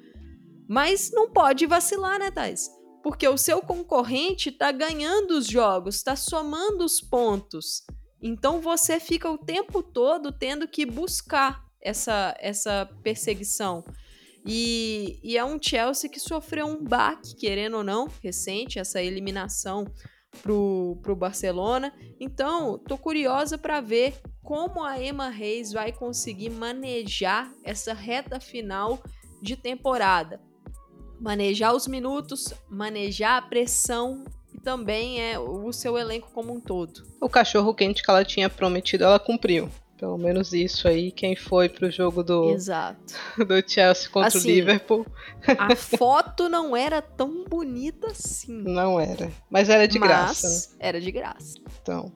[0.67, 2.67] Mas não pode vacilar, né, Thais?
[3.03, 7.83] Porque o seu concorrente está ganhando os jogos, está somando os pontos.
[8.21, 13.83] Então você fica o tempo todo tendo que buscar essa, essa perseguição.
[14.45, 19.85] E, e é um Chelsea que sofreu um baque, querendo ou não, recente, essa eliminação
[20.41, 21.93] pro, pro Barcelona.
[22.19, 29.03] Então, tô curiosa para ver como a Emma Reis vai conseguir manejar essa reta final
[29.41, 30.41] de temporada.
[31.19, 34.23] Manejar os minutos, manejar a pressão
[34.67, 37.01] também é o seu elenco como um todo.
[37.21, 39.69] O cachorro quente que ela tinha prometido, ela cumpriu.
[39.97, 43.15] Pelo menos isso aí, quem foi pro jogo do, Exato.
[43.39, 45.05] do Chelsea contra assim, o Liverpool.
[45.57, 48.51] A foto não era tão bonita assim.
[48.51, 49.31] Não era.
[49.49, 50.71] Mas era de Mas graça.
[50.71, 50.77] Né?
[50.81, 51.57] Era de graça.
[51.81, 52.11] Então.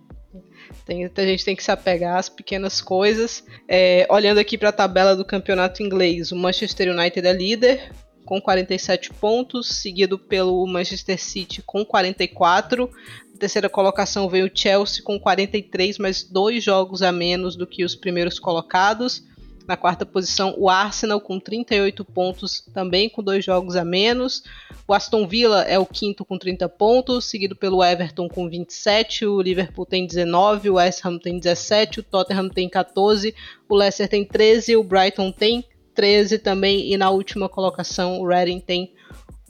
[0.86, 3.46] Tem, a gente tem que se apegar às pequenas coisas.
[3.66, 7.92] É, olhando aqui para a tabela do campeonato inglês, o Manchester United é líder,
[8.26, 12.90] com 47 pontos, seguido pelo Manchester City com 44.
[13.34, 17.84] Na terceira colocação veio o Chelsea com 43, mas dois jogos a menos do que
[17.84, 19.24] os primeiros colocados.
[19.68, 24.44] Na quarta posição, o Arsenal com 38 pontos, também com dois jogos a menos.
[24.88, 29.26] O Aston Villa é o quinto com 30 pontos, seguido pelo Everton com 27.
[29.26, 33.34] O Liverpool tem 19, o West Ham tem 17, o Tottenham tem 14,
[33.70, 35.64] o Leicester tem 13, o Brighton tem
[36.02, 38.92] 13 também, e na última colocação o Reading tem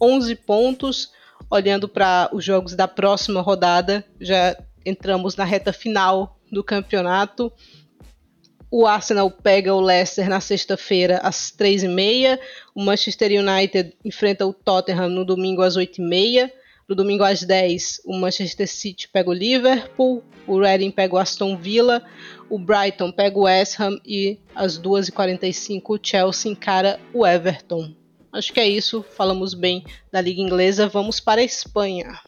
[0.02, 1.10] 11 pontos.
[1.50, 7.52] Olhando para os jogos da próxima rodada, já entramos na reta final do campeonato.
[8.70, 12.38] O Arsenal pega o Leicester na sexta-feira às 3h30.
[12.76, 16.52] O Manchester United enfrenta o Tottenham no domingo às 8h30.
[16.92, 21.56] No domingo às 10, o Manchester City pega o Liverpool, o Reading pega o Aston
[21.56, 22.04] Villa,
[22.50, 27.94] o Brighton pega o West Ham e às 2h45 o Chelsea encara o Everton.
[28.34, 32.20] Acho que é isso, falamos bem da Liga Inglesa, vamos para a Espanha.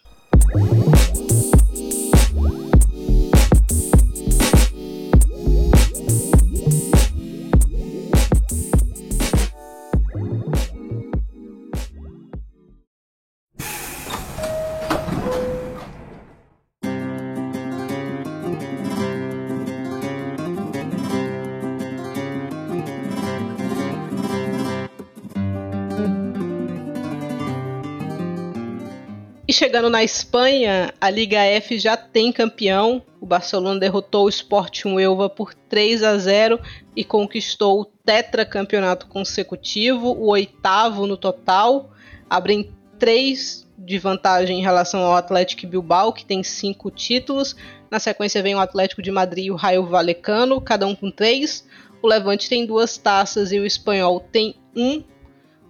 [29.54, 33.00] Chegando na Espanha, a Liga F já tem campeão.
[33.20, 36.58] O Barcelona derrotou o Sporting Huelva por 3 a 0
[36.96, 41.90] e conquistou o tetracampeonato consecutivo, o oitavo no total.
[42.28, 47.54] Abrem três de vantagem em relação ao Atlético Bilbao, que tem cinco títulos.
[47.88, 51.64] Na sequência vem o Atlético de Madrid e o Raio Valecano, cada um com três.
[52.02, 55.02] O Levante tem duas taças e o Espanhol tem um.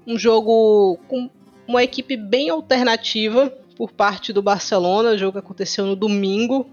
[0.06, 1.30] Um jogo com
[1.66, 5.10] uma equipe bem alternativa por parte do Barcelona.
[5.10, 6.68] O jogo aconteceu no domingo.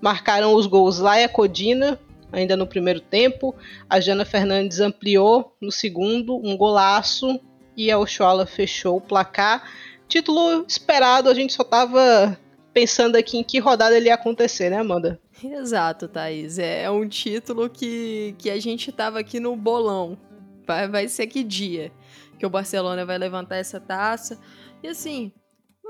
[0.00, 1.98] Marcaram os gols Laia Codina,
[2.30, 3.54] ainda no primeiro tempo.
[3.88, 7.40] A Jana Fernandes ampliou no segundo, um golaço.
[7.76, 9.68] E a Ochoala fechou o placar.
[10.06, 12.38] Título esperado, a gente só tava
[12.72, 15.20] pensando aqui em que rodada ele ia acontecer, né, Amanda?
[15.42, 16.58] Exato, Thaís.
[16.58, 20.18] É, é um título que, que a gente tava aqui no bolão.
[20.66, 21.92] Vai, vai ser que dia
[22.38, 24.38] que o Barcelona vai levantar essa taça.
[24.82, 25.32] E assim,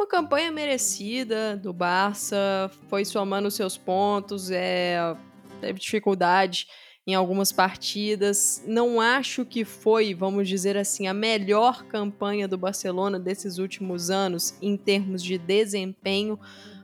[0.05, 5.17] uma campanha merecida do Barça, foi somando seus pontos, é,
[5.63, 6.67] teve dificuldade
[7.07, 8.63] em algumas partidas.
[8.67, 14.55] Não acho que foi, vamos dizer assim, a melhor campanha do Barcelona desses últimos anos
[14.61, 16.39] em termos de desempenho,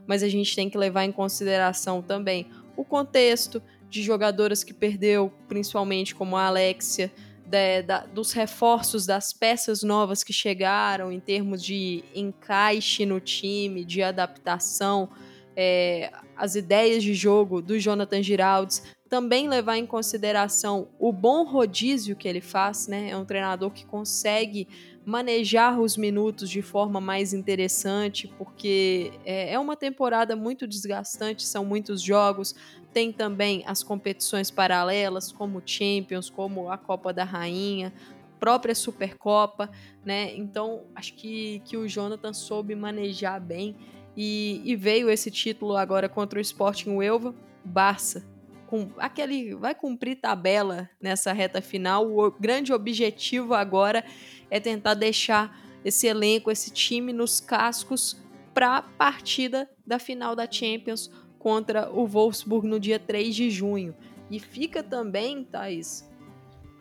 [0.06, 5.30] mas a gente tem que levar em consideração também o contexto de jogadoras que perdeu,
[5.46, 7.12] principalmente como a Alexia,
[7.50, 13.84] de, da, dos reforços, das peças novas que chegaram, em termos de encaixe no time,
[13.84, 15.08] de adaptação,
[15.56, 22.14] é, as ideias de jogo do Jonathan Giraldes, também levar em consideração o bom rodízio
[22.14, 23.10] que ele faz, né?
[23.10, 24.68] É um treinador que consegue
[25.04, 31.64] manejar os minutos de forma mais interessante, porque é, é uma temporada muito desgastante, são
[31.64, 32.54] muitos jogos,
[32.92, 37.92] tem também as competições paralelas, como Champions, como a Copa da Rainha,
[38.38, 39.70] própria Supercopa,
[40.04, 40.34] né?
[40.34, 43.76] Então, acho que, que o Jonathan soube manejar bem
[44.16, 47.34] e, e veio esse título agora contra o Sporting Huelva,
[47.64, 48.24] Barça.
[48.70, 52.06] Com aquele vai cumprir tabela nessa reta final.
[52.06, 54.04] O grande objetivo agora
[54.48, 58.16] é tentar deixar esse elenco, esse time nos cascos
[58.54, 63.92] para a partida da final da Champions contra o Wolfsburg no dia 3 de junho.
[64.30, 66.08] E fica também, Thaís,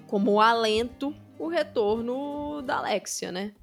[0.06, 3.54] como alento o retorno da Alexia, né?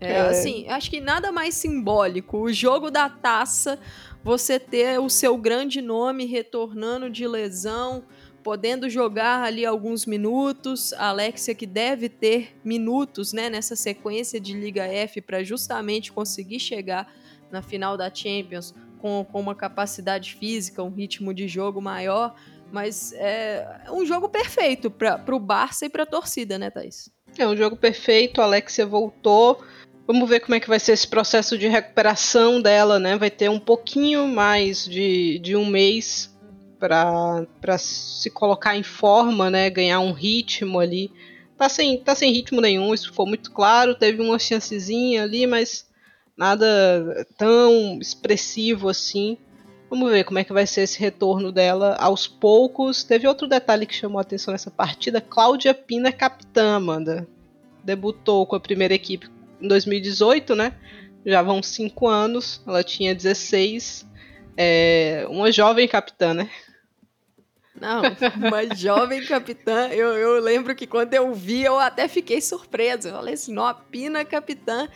[0.00, 2.38] É, é, assim, acho que nada mais simbólico.
[2.38, 3.78] O jogo da taça,
[4.26, 8.02] você ter o seu grande nome retornando de lesão,
[8.42, 10.92] podendo jogar ali alguns minutos.
[10.94, 16.58] A Alexia que deve ter minutos, né, nessa sequência de Liga F para justamente conseguir
[16.58, 17.08] chegar
[17.52, 22.34] na final da Champions com, com uma capacidade física, um ritmo de jogo maior.
[22.72, 27.08] Mas é, é um jogo perfeito para o Barça e para a torcida, né, Thaís?
[27.38, 28.40] É um jogo perfeito.
[28.40, 29.62] A Alexia voltou.
[30.06, 33.18] Vamos ver como é que vai ser esse processo de recuperação dela, né?
[33.18, 36.32] Vai ter um pouquinho mais de, de um mês
[36.78, 39.68] para se colocar em forma, né?
[39.68, 41.10] Ganhar um ritmo ali.
[41.58, 43.96] Tá sem, tá sem ritmo nenhum, isso ficou muito claro.
[43.96, 45.88] Teve uma chancezinha ali, mas
[46.36, 49.36] nada tão expressivo assim.
[49.90, 53.02] Vamos ver como é que vai ser esse retorno dela aos poucos.
[53.02, 57.26] Teve outro detalhe que chamou a atenção nessa partida: Cláudia Pina, capitã, Amanda.
[57.82, 60.74] Debutou com a primeira equipe em 2018, né?
[61.24, 62.62] Já vão cinco anos.
[62.66, 64.06] Ela tinha 16.
[64.56, 66.50] É, uma jovem capitã, né?
[67.78, 68.02] Não,
[68.36, 69.88] uma jovem capitã.
[69.88, 73.08] Eu, eu lembro que quando eu vi, eu até fiquei surpresa.
[73.08, 74.88] Eu falei assim: não, a Pina capitã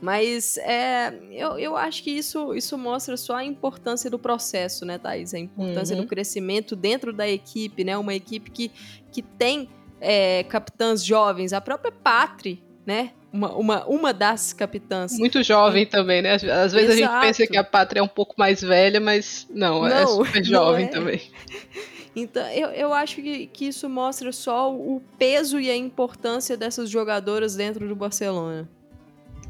[0.00, 4.96] mas é, eu, eu acho que isso, isso mostra só a importância do processo, né,
[4.96, 5.34] Thaís?
[5.34, 6.02] A importância uhum.
[6.02, 7.98] do crescimento dentro da equipe, né?
[7.98, 8.70] Uma equipe que,
[9.12, 9.68] que tem
[10.00, 11.52] é, capitãs jovens.
[11.52, 13.12] A própria Patri, né?
[13.32, 15.16] Uma, uma, uma das capitãs.
[15.18, 16.34] Muito jovem também, né?
[16.34, 17.12] Às, às vezes Exato.
[17.12, 19.96] a gente pensa que a Pátria é um pouco mais velha, mas não, é não
[19.96, 20.88] é super jovem é.
[20.88, 21.20] também.
[22.14, 26.90] Então, eu, eu acho que, que isso mostra só o peso e a importância dessas
[26.90, 28.68] jogadoras dentro do Barcelona.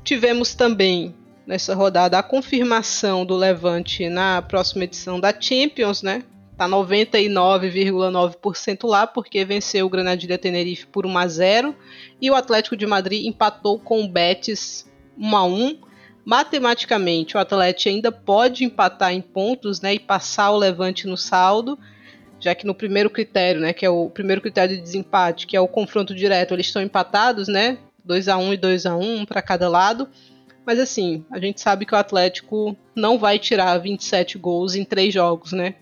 [0.05, 1.14] Tivemos também
[1.46, 6.22] nessa rodada a confirmação do Levante na próxima edição da Champions, né?
[6.61, 11.74] Tá 99,9% lá porque venceu o Granadilha Tenerife por 1 a 0
[12.20, 14.86] e o Atlético de Madrid empatou com o Betis
[15.18, 15.78] 1 a 1.
[16.22, 21.78] Matematicamente, o Atlético ainda pode empatar em pontos, né, e passar o Levante no saldo,
[22.38, 25.61] já que no primeiro critério, né, que é o primeiro critério de desempate, que é
[25.62, 27.78] o confronto direto, eles estão empatados, né?
[28.04, 30.06] 2 a 1 e 2 a 1 para cada lado.
[30.66, 35.14] Mas assim, a gente sabe que o Atlético não vai tirar 27 gols em três
[35.14, 35.76] jogos, né?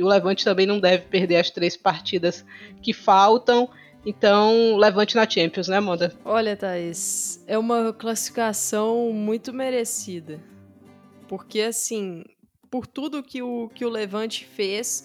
[0.00, 2.42] E o Levante também não deve perder as três partidas
[2.80, 3.68] que faltam.
[4.04, 6.16] Então, Levante na Champions, né, Amanda?
[6.24, 10.40] Olha, Thaís, é uma classificação muito merecida.
[11.28, 12.24] porque assim,
[12.70, 15.04] por tudo que o, que o Levante fez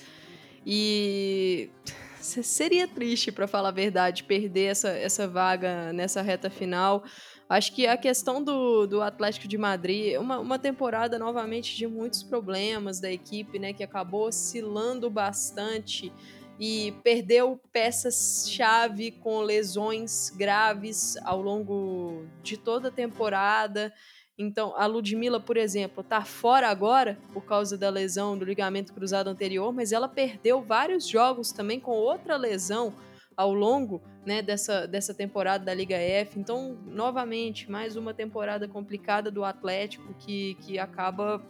[0.65, 1.69] e
[2.21, 7.03] seria triste, para falar a verdade, perder essa, essa vaga nessa reta final.
[7.47, 12.23] Acho que a questão do, do Atlético de Madrid, uma, uma temporada novamente de muitos
[12.23, 16.11] problemas da equipe, né, que acabou oscilando bastante
[16.59, 23.93] e perdeu peças-chave com lesões graves ao longo de toda a temporada.
[24.37, 29.29] Então, a Ludmilla, por exemplo, tá fora agora por causa da lesão do ligamento cruzado
[29.29, 32.93] anterior, mas ela perdeu vários jogos também com outra lesão
[33.37, 36.39] ao longo né, dessa, dessa temporada da Liga F.
[36.39, 41.41] Então, novamente, mais uma temporada complicada do Atlético que, que acaba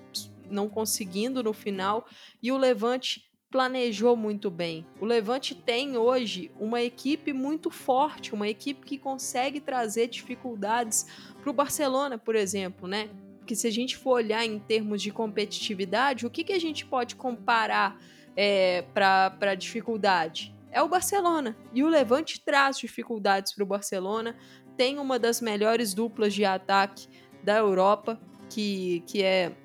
[0.49, 2.05] não conseguindo no final.
[2.41, 4.86] E o Levante planejou muito bem.
[4.99, 11.05] O Levante tem hoje uma equipe muito forte, uma equipe que consegue trazer dificuldades
[11.41, 13.09] para o Barcelona, por exemplo, né?
[13.39, 16.86] Porque se a gente for olhar em termos de competitividade, o que, que a gente
[16.86, 18.01] pode comparar
[18.36, 20.55] é, para dificuldade?
[20.76, 21.55] É o Barcelona.
[21.73, 24.36] E o Levante traz dificuldades para o Barcelona.
[24.76, 27.07] Tem uma das melhores duplas de ataque
[27.41, 28.19] da Europa,
[28.49, 29.55] que, que é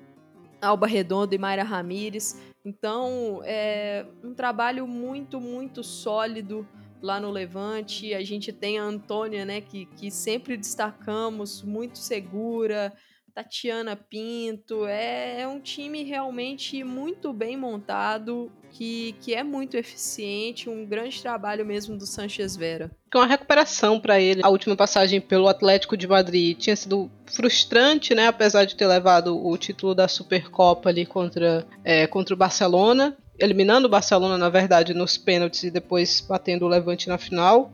[0.61, 2.41] Alba Redondo e Mayra Ramírez.
[2.63, 6.65] Então, é um trabalho muito, muito sólido
[7.01, 8.13] lá no Levante.
[8.13, 12.93] A gente tem a Antônia, né, que, que sempre destacamos, muito segura.
[13.33, 14.85] Tatiana Pinto.
[14.85, 20.69] É, é um time realmente muito bem montado, que, que é muito eficiente.
[20.69, 22.91] Um grande trabalho mesmo do Sanchez Vera.
[23.13, 24.41] É uma recuperação para ele.
[24.43, 28.27] A última passagem pelo Atlético de Madrid tinha sido frustrante, né?
[28.27, 33.87] Apesar de ter levado o título da Supercopa ali contra, é, contra o Barcelona eliminando
[33.87, 37.71] o Barcelona, na verdade, nos pênaltis e depois batendo o Levante na final.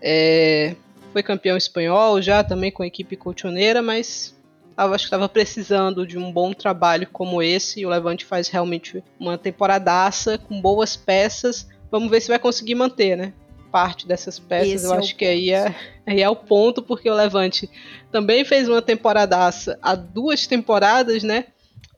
[0.00, 0.74] É,
[1.12, 4.34] foi campeão espanhol já, também com a equipe colchoneira, mas
[4.86, 7.80] acho que estava precisando de um bom trabalho como esse.
[7.80, 11.68] E o Levante faz realmente uma temporadaça com boas peças.
[11.90, 13.32] Vamos ver se vai conseguir manter, né?
[13.70, 15.74] Parte dessas peças, esse eu é acho que aí é,
[16.04, 17.70] aí é o ponto, porque o Levante
[18.10, 21.46] também fez uma temporadaça há duas temporadas, né?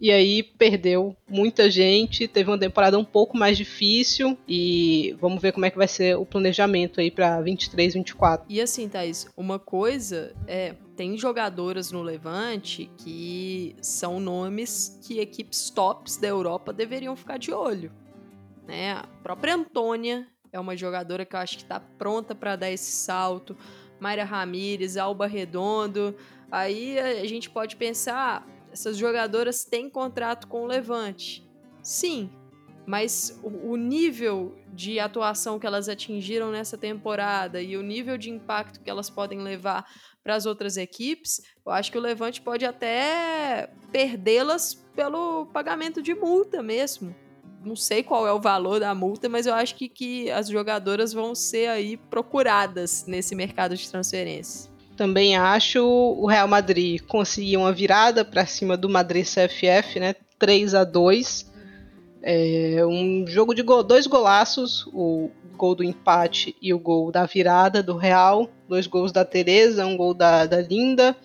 [0.02, 5.52] E aí perdeu muita gente, teve uma temporada um pouco mais difícil e vamos ver
[5.52, 8.44] como é que vai ser o planejamento aí para 23, 24.
[8.48, 15.70] E assim, Thaís, uma coisa é, tem jogadoras no Levante que são nomes que equipes
[15.70, 17.92] tops da Europa deveriam ficar de olho,
[18.66, 18.94] né?
[18.94, 22.90] A própria Antônia é uma jogadora que eu acho que está pronta para dar esse
[22.90, 23.56] salto.
[24.00, 26.12] Mayra Ramírez, Alba Redondo.
[26.50, 31.46] Aí a gente pode pensar, essas jogadoras têm contrato com o Levante.
[31.82, 32.30] Sim,
[32.86, 38.80] mas o, nível de atuação que elas atingiram nessa temporada e o nível de impacto
[38.80, 39.86] que elas podem levar
[40.22, 46.14] para as outras equipes, eu acho que o Levante pode até perdê-las pelo pagamento de
[46.14, 47.14] multa mesmo.
[47.64, 51.12] Não sei qual é o valor da multa, mas eu acho que, que as jogadoras
[51.12, 54.71] vão ser aí procuradas nesse mercado de transferência.
[54.96, 60.14] Também acho o Real Madrid conseguir uma virada para cima do Madrid CFF, né?
[60.38, 61.52] 3 a 2
[62.22, 67.82] é um jogo de dois golaços, o gol do empate e o gol da virada
[67.82, 71.16] do Real, dois gols da Teresa, um gol da, da Linda.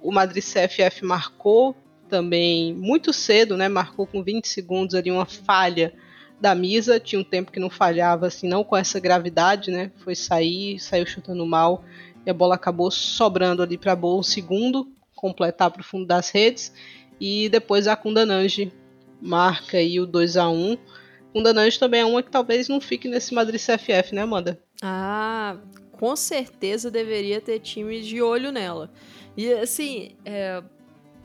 [0.00, 1.76] O Madrid CFF marcou
[2.08, 3.68] também muito cedo, né?
[3.68, 5.92] Marcou com 20 segundos ali uma falha
[6.40, 9.90] da Misa, tinha um tempo que não falhava assim, não com essa gravidade, né?
[9.96, 11.82] Foi sair, saiu chutando mal
[12.24, 16.30] e a bola acabou sobrando ali para Boa um segundo, completar para o fundo das
[16.30, 16.72] redes.
[17.20, 18.72] E depois a Kundananji
[19.20, 20.76] marca aí o 2 a 1
[21.32, 24.60] Kundananji também é uma que talvez não fique nesse Madrid CFF, né, Amanda?
[24.80, 25.56] Ah,
[25.92, 28.88] com certeza deveria ter time de olho nela.
[29.36, 30.62] E assim, é,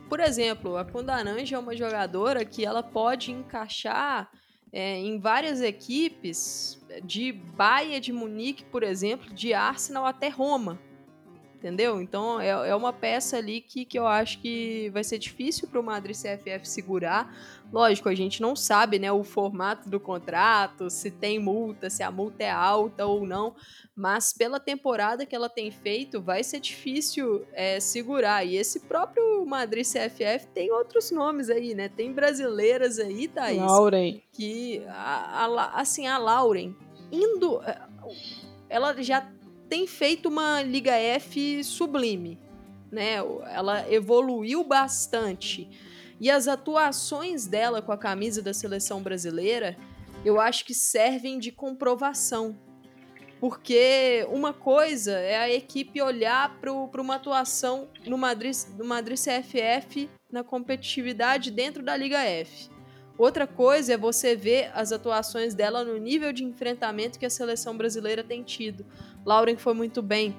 [0.10, 4.32] por exemplo, a Kundananji é uma jogadora que ela pode encaixar
[4.74, 10.80] é, em várias equipes, de Bayern de Munique, por exemplo, de Arsenal até Roma
[11.60, 12.01] entendeu?
[12.01, 15.80] Então é, é uma peça ali que, que eu acho que vai ser difícil para
[15.80, 17.36] o Madrid CFF segurar.
[17.72, 22.10] Lógico, a gente não sabe né, o formato do contrato, se tem multa, se a
[22.10, 23.53] multa é alta ou não,
[23.95, 28.43] mas pela temporada que ela tem feito, vai ser difícil é, segurar.
[28.45, 31.89] E esse próprio Madrid CFF tem outros nomes aí, né?
[31.89, 33.62] Tem brasileiras aí, Thaís.
[33.62, 34.22] Lauren.
[34.32, 36.74] Que, a, a, assim, a Lauren,
[37.12, 37.62] indo.
[37.62, 37.82] É,
[38.70, 39.28] ela já
[39.70, 42.39] tem feito uma Liga F sublime,
[42.91, 43.17] né?
[43.53, 45.70] Ela evoluiu bastante.
[46.20, 49.78] E as atuações dela com a camisa da seleção brasileira,
[50.26, 52.57] eu acho que servem de comprovação.
[53.39, 60.09] Porque uma coisa é a equipe olhar para uma atuação no Madrid, no Madrid CFF
[60.30, 62.70] na competitividade dentro da Liga F.
[63.17, 67.76] Outra coisa é você ver as atuações dela no nível de enfrentamento que a seleção
[67.76, 68.86] brasileira tem tido.
[69.26, 70.36] Lauren foi muito bem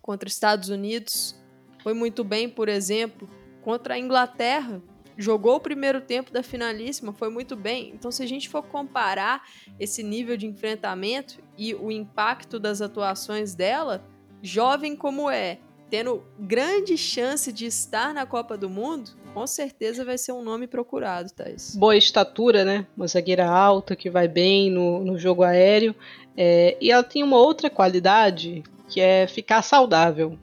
[0.00, 1.34] contra Estados Unidos,
[1.82, 3.28] foi muito bem, por exemplo,
[3.62, 4.80] contra a Inglaterra,
[5.18, 7.90] jogou o primeiro tempo da finalíssima, foi muito bem.
[7.94, 9.42] Então, se a gente for comparar
[9.80, 14.04] esse nível de enfrentamento e o impacto das atuações dela,
[14.42, 20.18] jovem como é, tendo grande chance de estar na Copa do Mundo, com certeza vai
[20.18, 21.76] ser um nome procurado, Thais.
[21.76, 22.86] Boa estatura, né?
[22.96, 25.94] Uma zagueira alta que vai bem no, no jogo aéreo.
[26.36, 30.38] É, e ela tem uma outra qualidade que é ficar saudável.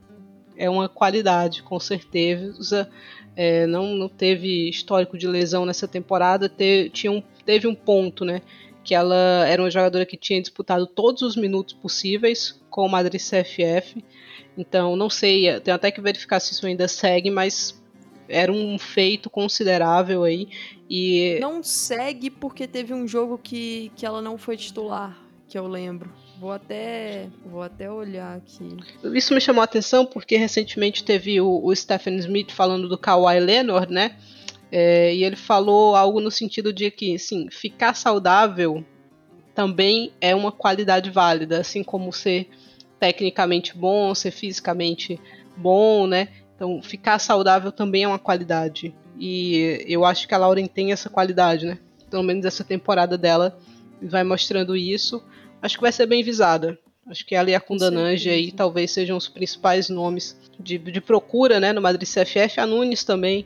[0.58, 2.90] É uma qualidade, com certeza.
[3.36, 6.50] É, não, não teve histórico de lesão nessa temporada.
[6.50, 8.42] Te, tinha um, teve um ponto, né?
[8.84, 13.22] Que ela era uma jogadora que tinha disputado todos os minutos possíveis com o Madrid
[13.22, 14.04] CFF.
[14.58, 17.82] Então, não sei, tenho até que verificar se isso ainda segue, mas
[18.28, 20.48] era um feito considerável aí.
[20.90, 21.38] E...
[21.40, 25.18] Não segue porque teve um jogo que, que ela não foi titular,
[25.54, 26.12] que eu lembro.
[26.40, 28.76] Vou até, vou até olhar aqui.
[29.14, 33.40] Isso me chamou a atenção porque recentemente teve o, o Stephen Smith falando do Kawhi
[33.40, 34.18] Leonard, né?
[34.72, 38.84] É, e ele falou algo no sentido de que, sim, ficar saudável
[39.54, 42.50] também é uma qualidade válida, assim como ser
[43.00, 45.22] tecnicamente bom, ser fisicamente
[45.56, 46.30] bom, né?
[46.56, 48.92] Então, ficar saudável também é uma qualidade.
[49.20, 51.78] E eu acho que a Lauren tem essa qualidade, né?
[52.10, 53.56] Pelo menos essa temporada dela
[54.02, 55.24] vai mostrando isso
[55.64, 56.78] acho que vai ser bem visada.
[57.08, 61.60] Acho que ela e a Kundananji aí talvez sejam os principais nomes de, de procura,
[61.60, 62.60] né, no Madrid CFF.
[62.60, 63.46] A Nunes também.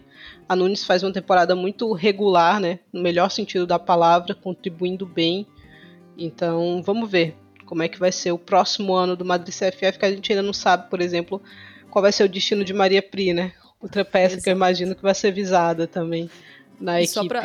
[0.49, 5.45] A Nunes faz uma temporada muito regular, né, no melhor sentido da palavra, contribuindo bem.
[6.18, 10.05] Então, vamos ver como é que vai ser o próximo ano do Madrid CFF, que
[10.05, 11.41] a gente ainda não sabe, por exemplo,
[11.89, 13.53] qual vai ser o destino de Maria Pri, né?
[13.80, 14.43] Outra peça Exato.
[14.43, 16.30] que eu imagino que vai ser visada também
[16.80, 17.41] na e equipe pra,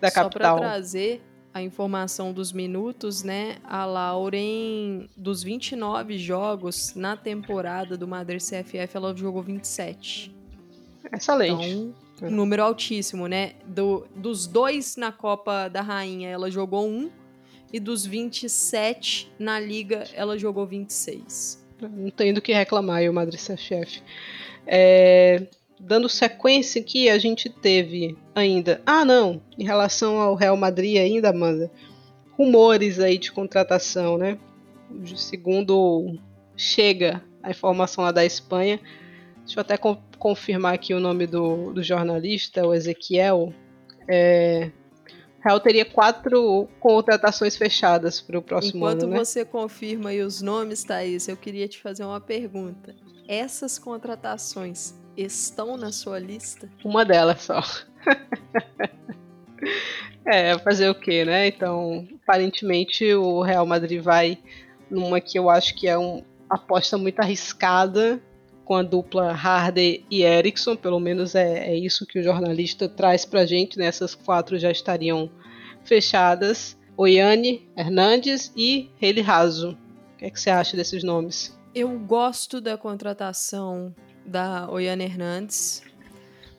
[0.00, 0.56] da capital.
[0.56, 1.22] Só para trazer
[1.54, 3.56] a informação dos minutos, né?
[3.64, 10.34] A Lauren, dos 29 jogos na temporada do Madrid CFF, ela jogou 27.
[11.12, 11.94] Excelente.
[12.16, 13.52] Então, um número altíssimo, né?
[13.66, 17.10] Do, dos dois na Copa da Rainha, ela jogou um.
[17.72, 21.62] E dos 27 na Liga, ela jogou 26.
[21.80, 24.02] Não tem do que reclamar, o Madrid CFF.
[24.66, 25.46] É,
[25.82, 28.80] dando sequência aqui, a gente teve ainda.
[28.86, 29.42] Ah, não!
[29.58, 31.70] Em relação ao Real Madrid, ainda, Amanda.
[32.38, 34.38] Rumores aí de contratação, né?
[35.16, 36.18] Segundo
[36.56, 38.78] chega a informação lá da Espanha.
[39.44, 43.52] Deixa eu até co confirmar aqui o nome do, do jornalista, o Ezequiel.
[44.08, 44.70] É,
[45.40, 49.06] o Real teria quatro contratações fechadas para o próximo Enquanto ano.
[49.06, 49.24] Enquanto né?
[49.24, 52.94] você confirma aí os nomes, Thaís, eu queria te fazer uma pergunta.
[53.26, 56.68] Essas contratações estão na sua lista?
[56.84, 57.62] Uma delas só.
[60.26, 61.48] é, fazer o quê, né?
[61.48, 64.38] Então, aparentemente o Real Madrid vai
[64.90, 68.20] numa que eu acho que é uma aposta muito arriscada
[68.64, 73.24] com a dupla Harder e Eriksson, pelo menos é, é isso que o jornalista traz
[73.24, 73.86] pra gente, né?
[73.86, 75.30] Essas quatro já estariam
[75.84, 76.78] fechadas.
[76.96, 79.76] Oiane Hernandes e Rele Raso.
[80.14, 81.58] O que, é que você acha desses nomes?
[81.74, 83.94] Eu gosto da contratação
[84.24, 85.82] da Oiana Hernandes,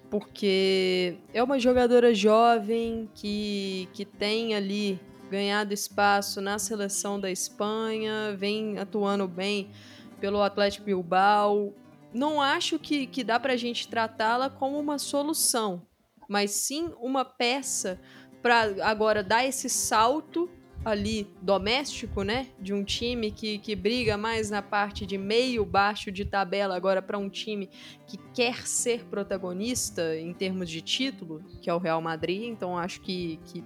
[0.09, 4.99] porque é uma jogadora jovem que, que tem ali
[5.29, 9.71] ganhado espaço na seleção da Espanha, vem atuando bem
[10.19, 11.73] pelo Atlético Bilbao.
[12.13, 15.81] Não acho que, que dá para a gente tratá-la como uma solução,
[16.27, 17.99] mas sim uma peça
[18.43, 20.49] para agora dar esse salto
[20.85, 26.11] ali doméstico, né, de um time que, que briga mais na parte de meio baixo
[26.11, 27.69] de tabela agora para um time
[28.05, 32.43] que quer ser protagonista em termos de título, que é o Real Madrid.
[32.43, 33.63] Então acho que, que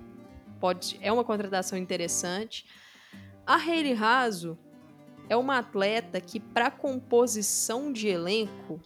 [0.60, 2.66] pode é uma contratação interessante.
[3.46, 4.58] A Hayley Raso
[5.30, 8.80] é uma atleta que para composição de elenco,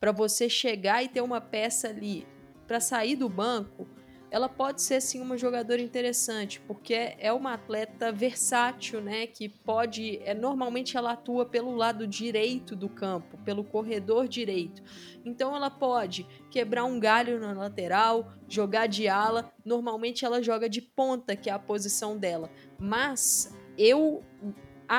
[0.00, 2.26] para você chegar e ter uma peça ali
[2.66, 3.86] para sair do banco,
[4.34, 10.18] ela pode ser sim uma jogadora interessante, porque é uma atleta versátil, né, que pode,
[10.24, 14.82] é normalmente ela atua pelo lado direito do campo, pelo corredor direito.
[15.24, 20.82] Então ela pode quebrar um galho na lateral, jogar de ala, normalmente ela joga de
[20.82, 22.50] ponta, que é a posição dela.
[22.76, 24.20] Mas eu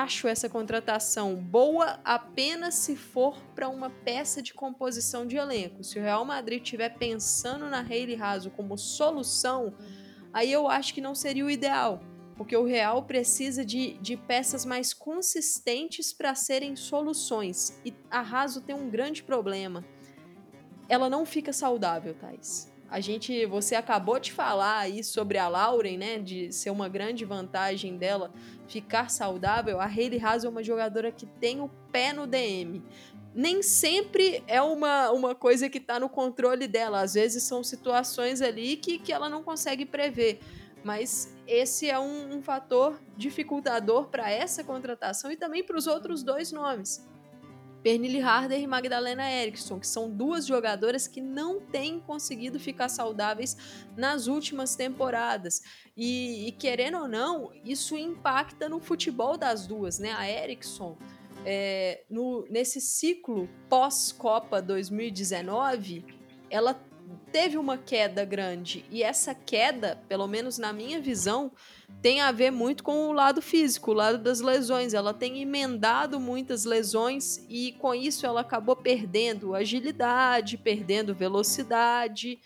[0.02, 5.82] acho essa contratação boa apenas se for para uma peça de composição de elenco.
[5.82, 9.74] Se o Real Madrid estiver pensando na Hayley Raso como solução,
[10.32, 12.00] aí eu acho que não seria o ideal.
[12.36, 17.80] porque o Real precisa de, de peças mais consistentes para serem soluções.
[17.84, 19.82] E a Raso tem um grande problema.
[20.88, 22.70] Ela não fica saudável, Thais.
[22.88, 27.24] A gente, você acabou de falar aí sobre a Lauren, né, de ser uma grande
[27.24, 28.30] vantagem dela
[28.68, 29.80] ficar saudável.
[29.80, 32.82] A Hayley Haas é uma jogadora que tem o pé no DM.
[33.34, 37.00] Nem sempre é uma, uma coisa que está no controle dela.
[37.00, 40.40] Às vezes são situações ali que, que ela não consegue prever.
[40.82, 46.22] Mas esse é um, um fator dificultador para essa contratação e também para os outros
[46.22, 47.04] dois nomes.
[47.86, 53.56] Pernille Harder e Magdalena Eriksson, que são duas jogadoras que não têm conseguido ficar saudáveis
[53.96, 55.62] nas últimas temporadas.
[55.96, 60.10] E, e querendo ou não, isso impacta no futebol das duas, né?
[60.18, 60.98] A Eriksson,
[61.44, 62.02] é,
[62.50, 66.04] nesse ciclo pós-Copa 2019,
[66.50, 66.74] ela
[67.30, 68.84] teve uma queda grande.
[68.90, 71.52] E essa queda, pelo menos na minha visão,
[72.00, 74.94] tem a ver muito com o lado físico, o lado das lesões.
[74.94, 82.38] Ela tem emendado muitas lesões e com isso ela acabou perdendo agilidade, perdendo velocidade,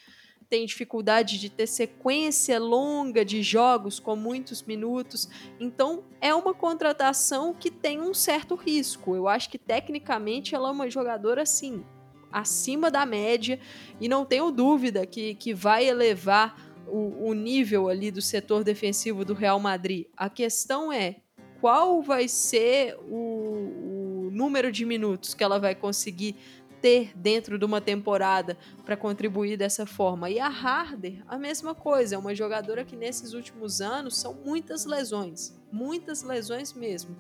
[0.48, 5.28] tem dificuldade de ter sequência longa de jogos com muitos minutos.
[5.61, 9.14] Então é uma contratação que tem um certo risco.
[9.14, 11.84] Eu acho que tecnicamente ela é uma jogadora assim
[12.33, 13.59] acima da média
[14.01, 19.24] e não tenho dúvida que, que vai elevar o, o nível ali do setor defensivo
[19.24, 20.07] do Real Madrid.
[20.16, 21.16] A questão é
[21.61, 26.37] qual vai ser o, o número de minutos que ela vai conseguir
[26.81, 30.31] ter dentro de uma temporada para contribuir dessa forma.
[30.31, 34.85] E a Harder, a mesma coisa, é uma jogadora que nesses últimos anos são muitas
[34.85, 37.16] lesões, muitas lesões mesmo.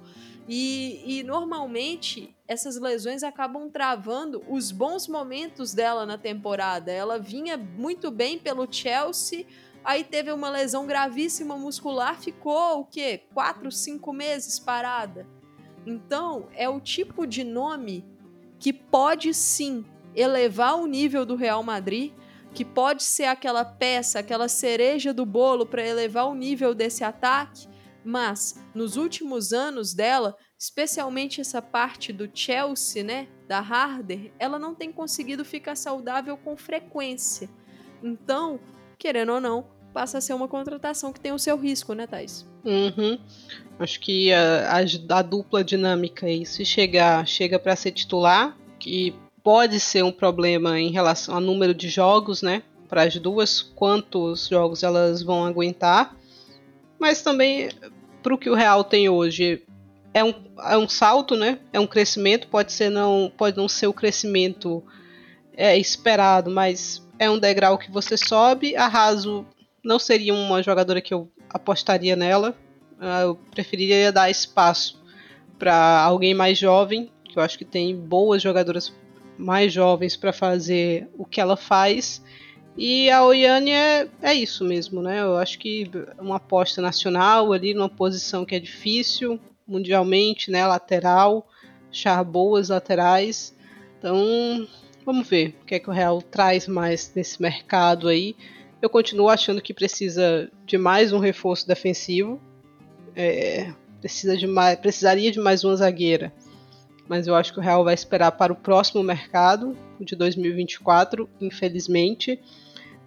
[0.48, 6.90] E, e normalmente essas lesões acabam travando os bons momentos dela na temporada.
[6.90, 9.46] Ela vinha muito bem pelo Chelsea,
[9.84, 13.22] aí teve uma lesão gravíssima muscular, ficou o quê?
[13.32, 15.26] Quatro, cinco meses parada.
[15.86, 18.04] Então, é o tipo de nome
[18.60, 19.84] que pode sim
[20.14, 22.12] elevar o nível do Real Madrid,
[22.52, 27.66] que pode ser aquela peça, aquela cereja do bolo para elevar o nível desse ataque,
[28.04, 34.74] mas nos últimos anos dela, especialmente essa parte do Chelsea, né, da Harder, ela não
[34.74, 37.48] tem conseguido ficar saudável com frequência.
[38.02, 38.60] Então,
[38.98, 42.46] querendo ou não, passa a ser uma contratação que tem o seu risco, né, Thais?
[42.64, 43.18] Uhum.
[43.78, 49.14] Acho que a, a, a dupla dinâmica aí, se chegar, chega para ser titular, que
[49.42, 52.62] pode ser um problema em relação ao número de jogos, né?
[52.88, 56.14] Para as duas, quantos jogos elas vão aguentar.
[56.98, 57.70] Mas também,
[58.22, 59.62] para o que o Real tem hoje,
[60.12, 60.34] é um,
[60.64, 61.58] é um salto, né?
[61.72, 64.82] É um crescimento, pode ser não, pode não ser o crescimento
[65.56, 68.76] é, esperado, mas é um degrau que você sobe.
[68.76, 69.46] A Raso
[69.82, 72.54] não seria uma jogadora que eu apostaria nela.
[72.98, 75.02] Ah, eu preferiria dar espaço
[75.58, 78.92] para alguém mais jovem, que eu acho que tem boas jogadoras
[79.36, 82.22] mais jovens para fazer o que ela faz.
[82.76, 85.20] E a Oiane é, é isso mesmo, né?
[85.20, 90.66] Eu acho que uma aposta nacional ali, numa posição que é difícil mundialmente, né?
[90.66, 91.46] Lateral,
[91.90, 93.54] achar boas laterais.
[93.98, 94.66] Então,
[95.04, 98.34] vamos ver o que é que o Real traz mais nesse mercado aí.
[98.82, 102.40] Eu continuo achando que precisa de mais um reforço defensivo.
[103.14, 106.32] É, precisa de mais, precisaria de mais uma zagueira.
[107.06, 111.28] Mas eu acho que o Real vai esperar para o próximo mercado, o de 2024,
[111.40, 112.40] infelizmente,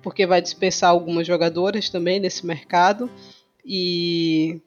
[0.01, 3.09] porque vai dispensar algumas jogadoras também nesse mercado.
[3.65, 4.61] E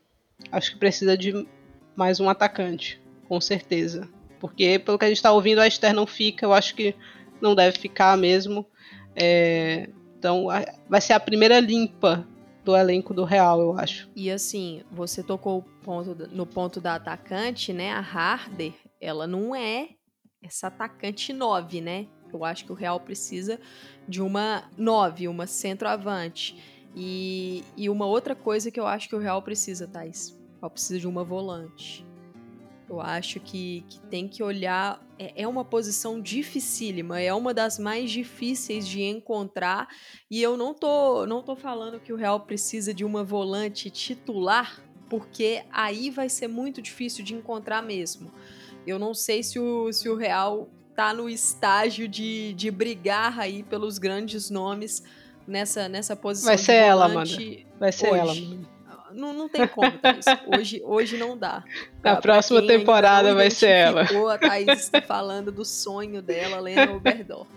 [0.50, 1.46] acho que precisa de
[1.94, 4.09] mais um atacante, com certeza.
[4.40, 6.94] Porque, pelo que a gente está ouvindo, a Esther não fica, eu acho que
[7.40, 8.66] não deve ficar mesmo.
[9.14, 9.88] É,
[10.27, 10.47] então
[10.89, 12.27] vai ser a primeira limpa
[12.64, 14.11] do elenco do Real, eu acho.
[14.16, 17.93] E assim, você tocou ponto, no ponto da atacante, né?
[17.93, 19.91] A Harder, ela não é
[20.43, 22.09] essa atacante 9, né?
[22.33, 23.61] Eu acho que o Real precisa
[24.09, 26.61] de uma 9, uma centroavante.
[26.97, 30.37] E, e uma outra coisa que eu acho que o Real precisa, Thais.
[30.57, 32.05] O Real precisa de uma volante.
[32.89, 35.05] Eu acho que, que tem que olhar.
[35.18, 39.89] É, é uma posição dificílima, é uma das mais difíceis de encontrar.
[40.30, 44.80] E eu não tô, não tô falando que o Real precisa de uma volante titular,
[45.09, 48.30] porque aí vai ser muito difícil de encontrar mesmo.
[48.87, 53.62] Eu não sei se o, se o Real tá no estágio de, de brigar aí
[53.64, 55.03] pelos grandes nomes
[55.47, 56.49] nessa, nessa posição.
[56.49, 57.30] Vai ser ela, mano.
[57.80, 58.18] Vai ser hoje.
[58.18, 58.34] ela.
[58.34, 58.76] Mano
[59.16, 60.24] não, não tem como, Thaís.
[60.46, 61.64] Hoje, hoje não dá.
[62.02, 64.02] Na pra, próxima temporada vai ser ela.
[64.02, 67.50] A Thaís falando do sonho dela, Lena Oberdorf.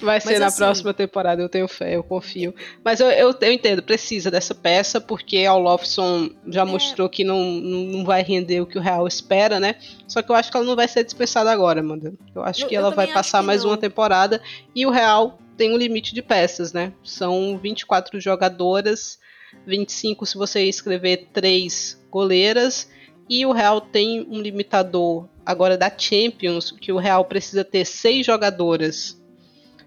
[0.00, 2.54] Vai ser Mas, na assim, próxima temporada, eu tenho fé, eu confio.
[2.84, 6.64] Mas eu, eu, eu entendo, precisa dessa peça, porque a Olofsson já é.
[6.64, 9.76] mostrou que não, não vai render o que o Real espera, né?
[10.06, 12.16] Só que eu acho que ela não vai ser dispensada agora, mano.
[12.34, 13.70] Eu acho eu, que ela vai passar mais não.
[13.70, 14.40] uma temporada
[14.74, 16.92] e o Real tem um limite de peças, né?
[17.02, 19.18] São 24 jogadoras,
[19.66, 22.88] 25 se você escrever 3 goleiras,
[23.28, 28.24] e o Real tem um limitador agora da Champions, que o Real precisa ter 6
[28.24, 29.20] jogadoras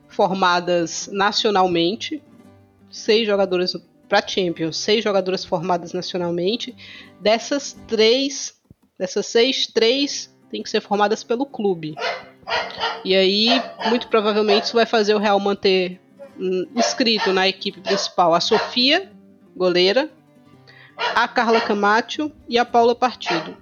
[0.07, 2.22] formadas nacionalmente,
[2.89, 3.76] 6 jogadoras
[4.07, 6.76] para Champions, 6 jogadoras formadas nacionalmente.
[7.20, 8.53] Dessas 3,
[8.99, 11.95] dessas 6, 3 tem que ser formadas pelo clube.
[13.05, 13.49] E aí,
[13.89, 15.99] muito provavelmente, isso vai fazer o Real manter
[16.38, 19.11] hum, inscrito na equipe principal a Sofia,
[19.56, 20.10] goleira,
[21.16, 23.58] a Carla Camacho e a Paula Partido.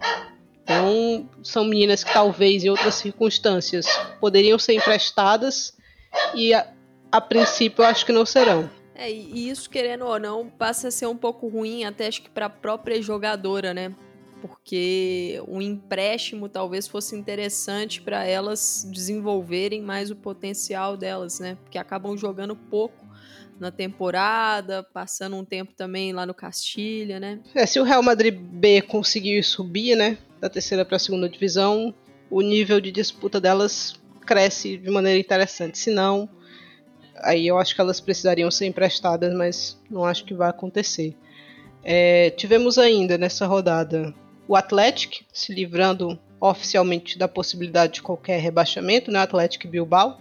[0.64, 3.86] Então, são meninas que talvez em outras circunstâncias
[4.20, 5.76] poderiam ser emprestadas
[6.36, 6.68] e a,
[7.12, 8.70] a princípio eu acho que não serão.
[8.94, 12.30] É, e isso, querendo ou não, passa a ser um pouco ruim, até acho que
[12.30, 13.96] para a própria jogadora, né?
[14.42, 21.58] porque um empréstimo talvez fosse interessante para elas desenvolverem mais o potencial delas, né?
[21.64, 23.06] Porque acabam jogando pouco
[23.60, 27.40] na temporada, passando um tempo também lá no Castilha, né?
[27.54, 31.94] É, se o Real Madrid B conseguir subir, né, da terceira para a segunda divisão,
[32.30, 35.78] o nível de disputa delas cresce de maneira interessante.
[35.78, 36.30] Se não,
[37.18, 41.16] aí eu acho que elas precisariam ser emprestadas, mas não acho que vai acontecer.
[41.84, 44.14] É, tivemos ainda nessa rodada
[44.48, 49.20] o Atlético se livrando oficialmente da possibilidade de qualquer rebaixamento, né?
[49.20, 50.20] O Atlético Bilbao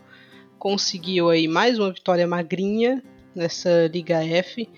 [0.59, 3.03] conseguiu aí mais uma vitória magrinha
[3.39, 4.69] nessa Liga F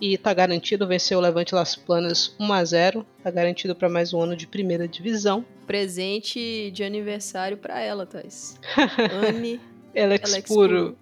[0.00, 4.12] e está garantido vencer o Levante Las Planas 1 a 0, está garantido para mais
[4.12, 5.44] um ano de primeira divisão.
[5.66, 8.58] Presente de aniversário para ela, Thais.
[9.26, 9.60] Anne
[9.96, 10.96] Alex, Alex Puro.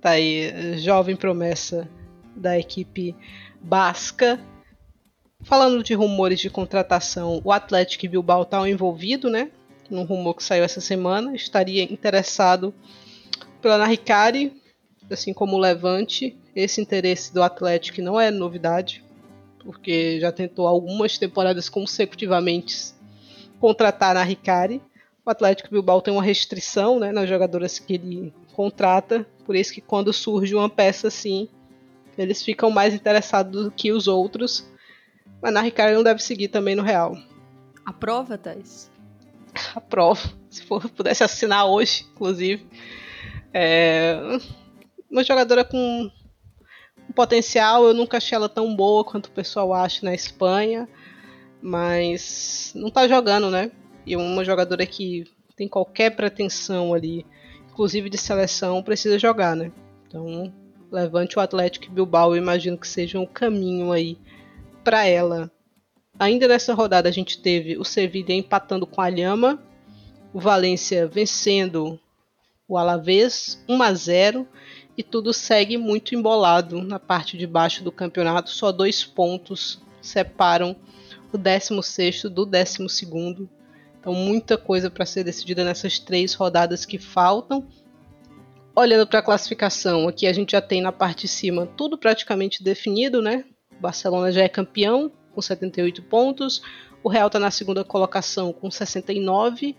[0.00, 1.88] Tá aí, jovem promessa
[2.34, 3.14] da equipe
[3.60, 4.40] basca.
[5.42, 9.50] Falando de rumores de contratação, o Atlético Bilbao está envolvido, né?
[9.90, 11.34] Num rumor que saiu essa semana.
[11.34, 12.74] Estaria interessado
[13.60, 14.52] pela Ana Ricari,
[15.10, 16.38] assim como o Levante.
[16.54, 19.04] Esse interesse do Atlético não é novidade,
[19.60, 22.94] porque já tentou algumas temporadas consecutivamente
[23.58, 24.82] contratar a Ricari.
[25.24, 29.80] O Atlético Bilbao tem uma restrição né, nas jogadoras que ele contrata, por isso que
[29.80, 31.48] quando surge uma peça assim,
[32.18, 34.68] eles ficam mais interessados do que os outros
[35.40, 37.16] mas na Ricardo não deve seguir também no Real.
[37.84, 38.90] A prova, Thais?
[39.74, 40.20] A prova.
[40.50, 42.66] Se for, pudesse assinar hoje, inclusive.
[43.52, 44.38] É
[45.10, 46.10] uma jogadora com
[47.10, 47.84] um potencial.
[47.84, 50.88] Eu nunca achei ela tão boa quanto o pessoal acha na Espanha.
[51.60, 53.70] Mas não tá jogando, né?
[54.06, 57.26] E uma jogadora que tem qualquer pretensão ali,
[57.70, 59.70] inclusive de seleção, precisa jogar, né?
[60.06, 60.52] Então,
[60.90, 64.16] levante o Atlético Bilbao, eu imagino que seja um caminho aí
[64.82, 65.50] para ela.
[66.18, 69.62] Ainda nessa rodada a gente teve o Sevilla empatando com a Lhama,
[70.32, 72.00] o Valência vencendo
[72.66, 74.48] o Alavés 1 a 0
[74.96, 78.50] e tudo segue muito embolado na parte de baixo do campeonato.
[78.50, 80.76] Só dois pontos separam
[81.32, 83.48] o 16 do 12.
[83.98, 87.66] Então muita coisa para ser decidida nessas três rodadas que faltam.
[88.74, 92.62] Olhando para a classificação, aqui a gente já tem na parte de cima tudo praticamente
[92.62, 93.44] definido, né?
[93.80, 96.62] Barcelona já é campeão com 78 pontos.
[97.02, 99.76] O Real está na segunda colocação com 69.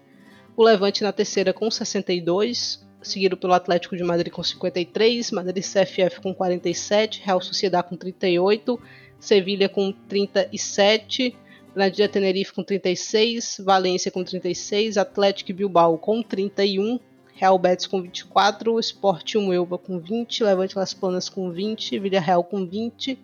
[0.55, 2.86] O Levante na terceira com 62.
[3.02, 5.32] Seguido pelo Atlético de Madrid com 53.
[5.32, 7.22] Madrid CFF com 47.
[7.24, 8.80] Real Sociedade com 38.
[9.20, 11.36] Sevilha com 37.
[11.74, 13.62] Granadilla Tenerife com 36.
[13.64, 14.97] Valência com 36.
[14.97, 16.99] Atlético Bilbao com 31.
[17.41, 22.43] Real Betis com 24, Sport 1 Elva com 20, Levante Las Planas com 20, Villarreal
[22.43, 23.18] com 20,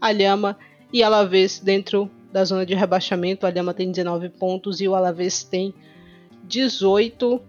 [0.00, 0.56] a Lhama
[0.92, 3.44] e Alavés dentro da zona de rebaixamento.
[3.44, 5.74] A Lhama tem 19 pontos e o Alavés tem
[6.44, 7.42] 18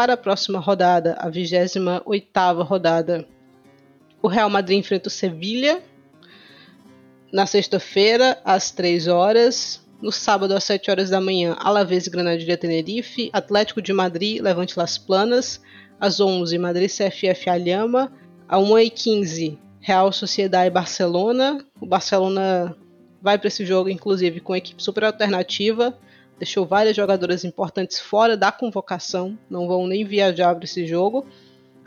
[0.00, 3.28] para a próxima rodada, a 28ª rodada.
[4.22, 5.82] O Real Madrid enfrenta o Sevilha
[7.30, 9.86] na sexta-feira às 3 horas.
[10.00, 14.96] No sábado às 7 horas da manhã, Alavés Granadilha Tenerife, Atlético de Madrid, Levante Las
[14.96, 15.60] Planas,
[16.00, 18.10] às 11 Madrid CFF Alhama,
[18.48, 21.62] a 1h15 Real Sociedade Barcelona.
[21.78, 22.74] O Barcelona
[23.20, 25.94] vai para esse jogo, inclusive, com equipe super alternativa.
[26.40, 31.26] Deixou várias jogadoras importantes fora da convocação, não vão nem viajar para esse jogo.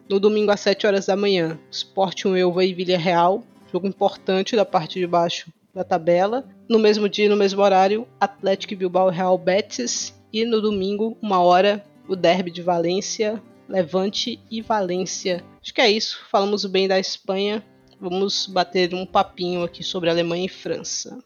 [0.08, 4.56] No domingo às 7 horas da manhã, Sport 1 Elva e Vila Real, jogo importante
[4.56, 6.48] da parte de baixo da tabela.
[6.70, 10.14] No mesmo dia, no mesmo horário, Atlético Bilbao Real Betis.
[10.32, 15.44] E no domingo, uma hora, o derby de Valência, Levante e Valência.
[15.60, 16.20] Acho que é isso.
[16.30, 17.66] Falamos bem da Espanha.
[18.00, 21.18] Vamos bater um papinho aqui sobre Alemanha e França.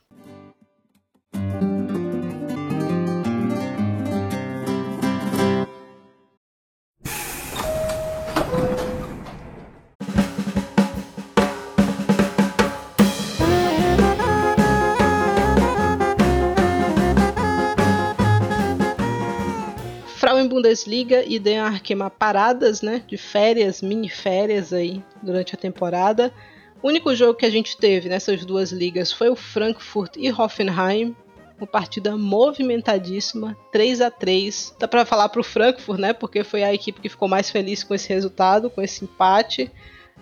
[20.57, 21.87] Bundesliga e Dänemark
[22.17, 26.33] paradas, né, de férias, mini férias aí durante a temporada.
[26.81, 31.15] O único jogo que a gente teve nessas duas ligas foi o Frankfurt e Hoffenheim,
[31.59, 36.11] uma partida movimentadíssima, 3 a 3 Dá para falar pro Frankfurt, né?
[36.11, 39.71] Porque foi a equipe que ficou mais feliz com esse resultado, com esse empate.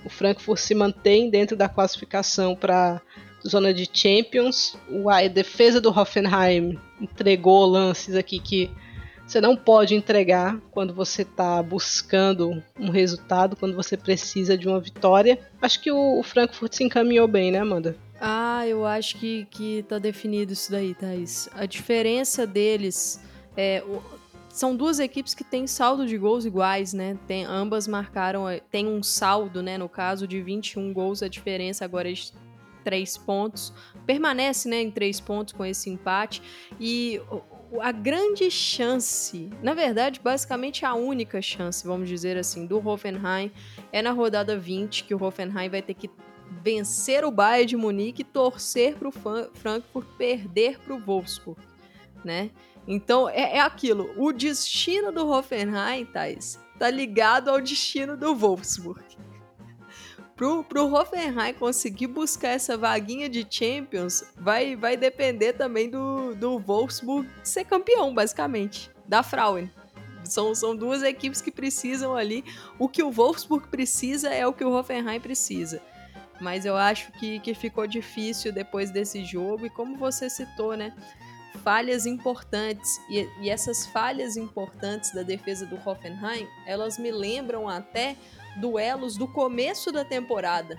[0.04, 3.02] O Frankfurt se mantém dentro da classificação para
[3.48, 4.78] zona de Champions.
[5.10, 8.70] A defesa do Hoffenheim entregou lances aqui que
[9.26, 14.80] você não pode entregar quando você está buscando um resultado, quando você precisa de uma
[14.80, 15.40] vitória.
[15.62, 17.98] Acho que o, Frankfurt se encaminhou bem, né, Amanda?
[18.22, 21.50] Ah, eu acho que, que tá definido isso daí, Thaís.
[21.54, 23.20] A diferença deles
[23.58, 23.84] é.
[24.50, 27.18] São duas equipes que têm saldo de gols iguais, né?
[27.28, 28.48] Tem, ambas marcaram.
[28.48, 29.78] É, tem um saldo, né?
[29.78, 32.32] No caso de 21 gols, a diferença agora é de
[32.86, 33.74] 3 pontos.
[34.06, 34.82] Permanece, né?
[34.82, 36.42] Em 3 pontos com esse empate.
[36.80, 37.20] E
[37.82, 43.52] a grande chance, na verdade, basicamente a única chance, vamos dizer assim, do Hoffenheim
[43.92, 46.10] é na rodada 20, que o Hoffenheim vai ter que
[46.62, 49.12] vencer o Bayern de Munique e torcer para o
[49.54, 51.60] Frankfurt perder para o Wolfsburg,
[52.24, 52.52] né?
[52.88, 59.04] Então é, é, aquilo, o destino do Hoffenheim, Thais, tá ligado ao destino do Wolfsburg
[60.36, 66.60] pro, pro Hoffenheim conseguir buscar essa vaguinha de Champions, vai, vai depender também do, do
[66.60, 69.70] Wolfsburg ser campeão, basicamente, da Frauen.
[70.24, 72.44] São, são duas equipes que precisam ali.
[72.80, 75.82] O que o Wolfsburg precisa é o que o Hoffenheim precisa.
[76.42, 79.68] Mas eu acho que, que ficou difícil depois desse jogo.
[79.68, 80.94] E como você citou, né?
[81.64, 83.00] Falhas importantes.
[83.08, 88.18] E, e essas falhas importantes da defesa do Hoffenheim, elas me lembram até
[88.58, 90.78] duelos do começo da temporada,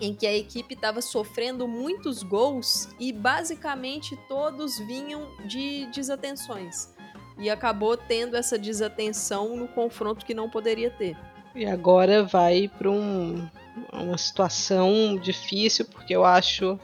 [0.00, 6.94] em que a equipe estava sofrendo muitos gols e basicamente todos vinham de desatenções.
[7.38, 11.16] E acabou tendo essa desatenção no confronto que não poderia ter.
[11.54, 13.48] E agora vai para um,
[13.92, 16.78] uma situação difícil, porque eu acho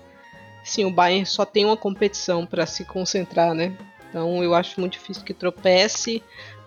[0.65, 3.77] sim, o Bayern só tem uma competição para se concentrar, né?
[4.09, 6.23] Então eu acho muito difícil que tropece.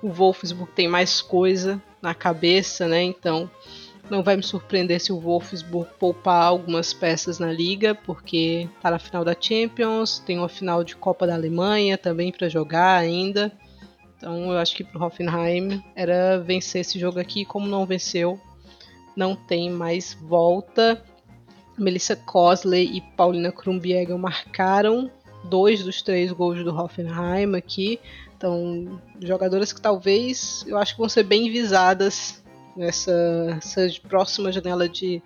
[0.05, 3.01] O Wolfsburg tem mais coisa na cabeça, né?
[3.01, 3.49] Então
[4.07, 8.99] não vai me surpreender se o Wolfsburg poupar algumas peças na liga, porque tá na
[8.99, 13.51] final da Champions, tem uma final de Copa da Alemanha também para jogar ainda.
[14.15, 18.39] Então eu acho que pro Hoffenheim era vencer esse jogo aqui, como não venceu,
[19.15, 21.03] não tem mais volta.
[21.75, 25.09] Melissa Cosley e Paulina Krumbiegel marcaram
[25.45, 27.99] dois dos três gols do Hoffenheim aqui.
[28.37, 32.43] Então, jogadoras que talvez eu acho que vão ser bem visadas
[32.75, 33.57] nessa,
[34.07, 35.23] próxima janela de,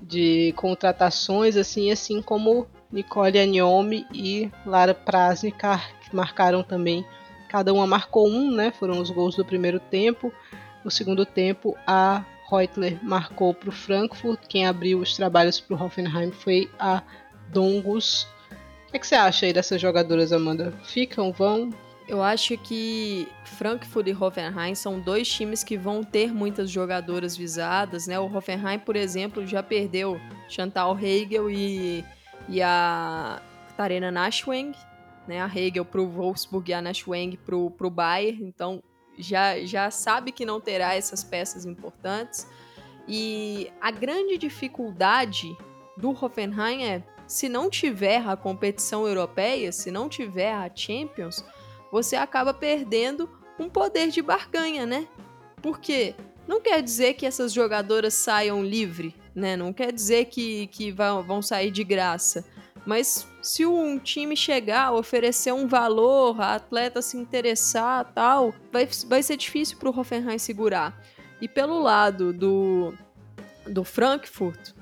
[0.00, 7.04] de contratações, assim, assim como Nicole Aniomi e Lara Prasnikar, que marcaram também.
[7.48, 8.70] Cada uma marcou um, né?
[8.70, 10.32] Foram os gols do primeiro tempo.
[10.84, 14.40] No segundo tempo, a Reutler marcou para o Frankfurt.
[14.48, 17.02] Quem abriu os trabalhos para o Hoffenheim foi a
[17.48, 18.26] Dongus.
[18.86, 20.72] O que, é que você acha aí dessas jogadoras, Amanda?
[20.84, 21.70] Ficam, vão?
[22.10, 28.08] Eu acho que Frankfurt e Hoffenheim são dois times que vão ter muitas jogadoras visadas,
[28.08, 28.18] né?
[28.18, 32.04] O Hoffenheim, por exemplo, já perdeu Chantal Hegel e,
[32.48, 33.40] e a
[33.76, 34.76] Tarena Nashweng,
[35.28, 35.40] né?
[35.40, 38.82] A Hegel pro Wolfsburg e a Nashweng pro, pro Bayern, então
[39.16, 42.44] já, já sabe que não terá essas peças importantes.
[43.06, 45.56] E a grande dificuldade
[45.96, 51.44] do Hoffenheim é, se não tiver a competição europeia, se não tiver a Champions,
[51.90, 53.28] você acaba perdendo
[53.58, 55.06] um poder de barganha, né?
[55.62, 56.14] Porque
[56.46, 59.56] não quer dizer que essas jogadoras saiam livre, né?
[59.56, 62.44] Não quer dizer que, que vão sair de graça.
[62.86, 69.22] Mas se um time chegar, oferecer um valor, a atleta se interessar tal, vai, vai
[69.22, 70.98] ser difícil para o Hoffenheim segurar.
[71.40, 72.94] E pelo lado do,
[73.66, 74.72] do Frankfurt,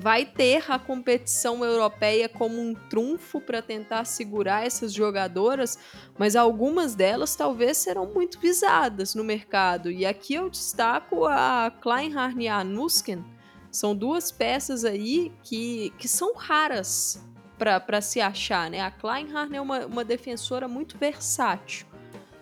[0.00, 5.76] vai ter a competição europeia como um trunfo para tentar segurar essas jogadoras,
[6.16, 9.90] mas algumas delas talvez serão muito visadas no mercado.
[9.90, 13.24] E aqui eu destaco a Kleinhardt e a Nusken.
[13.72, 17.20] São duas peças aí que, que são raras.
[17.58, 18.80] para se achar, né?
[18.80, 21.88] A Kleinhardt é uma, uma defensora muito versátil.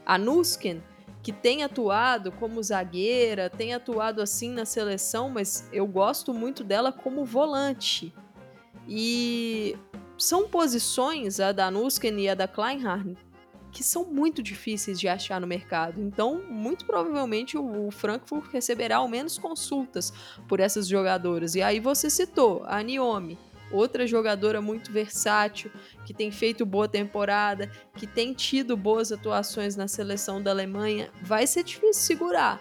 [0.05, 0.83] A Nusken,
[1.27, 6.93] que tem atuado como zagueira, tem atuado assim na seleção, mas eu gosto muito dela
[6.93, 8.15] como volante.
[8.87, 9.77] E
[10.17, 13.17] são posições, a da Nusken e a da Kleinhardt,
[13.73, 16.01] que são muito difíceis de achar no mercado.
[16.01, 20.13] Então, muito provavelmente o Frankfurt receberá ao menos consultas
[20.47, 21.57] por essas jogadoras.
[21.57, 23.37] E aí você citou a Niomi,
[23.71, 25.71] outra jogadora muito versátil,
[26.05, 31.47] que tem feito boa temporada, que tem tido boas atuações na seleção da Alemanha, vai
[31.47, 32.61] ser difícil segurar.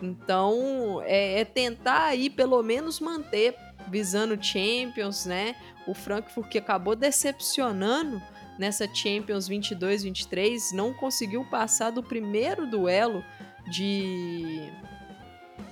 [0.00, 3.54] Então, é, é tentar aí pelo menos manter
[3.88, 5.54] visando Champions, né?
[5.86, 8.20] O Frankfurt que acabou decepcionando
[8.58, 13.24] nessa Champions 22-23, não conseguiu passar do primeiro duelo
[13.68, 14.70] de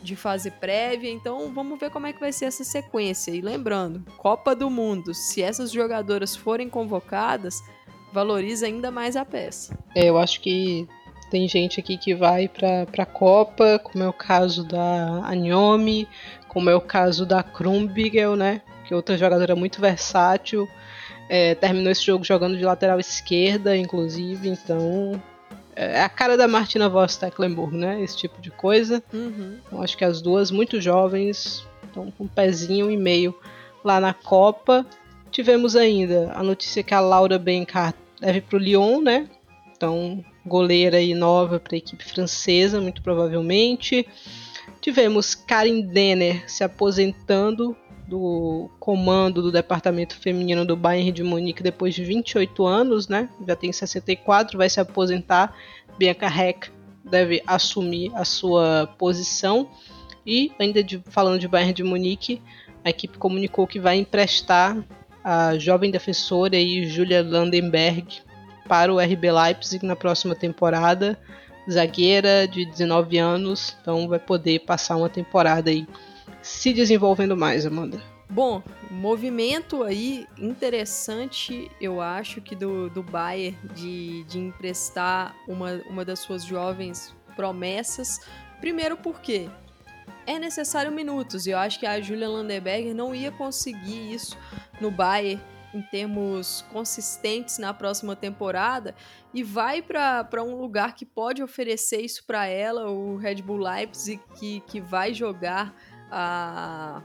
[0.03, 3.31] de fase prévia, então vamos ver como é que vai ser essa sequência.
[3.31, 7.63] E lembrando, Copa do Mundo, se essas jogadoras forem convocadas,
[8.13, 9.77] valoriza ainda mais a peça.
[9.95, 10.89] É, eu acho que
[11.31, 16.09] tem gente aqui que vai para a Copa, como é o caso da Anyomi,
[16.49, 18.63] como é o caso da Krumbigel, né?
[18.85, 20.69] Que é outra jogadora muito versátil.
[21.29, 25.23] É, terminou esse jogo jogando de lateral esquerda, inclusive, então
[25.81, 28.03] é a cara da Martina Voss Tecklenburg, né?
[28.03, 29.03] Esse tipo de coisa.
[29.13, 29.59] Uhum.
[29.67, 33.35] Então, acho que as duas, muito jovens, estão com um pezinho e meio
[33.83, 34.85] lá na Copa.
[35.31, 39.27] Tivemos ainda a notícia que a Laura Bencart deve para o Lyon, né?
[39.75, 44.07] Então, goleira e nova para a equipe francesa, muito provavelmente.
[44.83, 47.75] Tivemos Karin Denner se aposentando
[48.11, 53.29] do comando do departamento feminino do Bayern de Munique depois de 28 anos, né?
[53.47, 55.55] Já tem 64, vai se aposentar.
[55.97, 56.71] Bianca Heck
[57.05, 59.69] deve assumir a sua posição.
[60.27, 62.43] E ainda de, falando de Bayern de Munique,
[62.85, 64.77] a equipe comunicou que vai emprestar
[65.23, 68.23] a jovem defensora aí, Julia Landenberg
[68.67, 71.17] para o RB Leipzig na próxima temporada.
[71.71, 75.87] Zagueira de 19 anos, então vai poder passar uma temporada aí
[76.43, 78.01] se desenvolvendo mais, Amanda?
[78.29, 86.05] Bom, movimento aí interessante, eu acho, que do, do Bayern de, de emprestar uma, uma
[86.05, 88.21] das suas jovens promessas.
[88.61, 89.51] Primeiro porque
[90.27, 94.39] é necessário minutos, e eu acho que a Julia Landeberger não ia conseguir isso
[94.81, 95.43] no Bayern
[95.75, 98.95] em termos consistentes na próxima temporada
[99.33, 104.21] e vai para um lugar que pode oferecer isso para ela, o Red Bull Leipzig,
[104.39, 105.75] que, que vai jogar
[106.11, 107.03] a,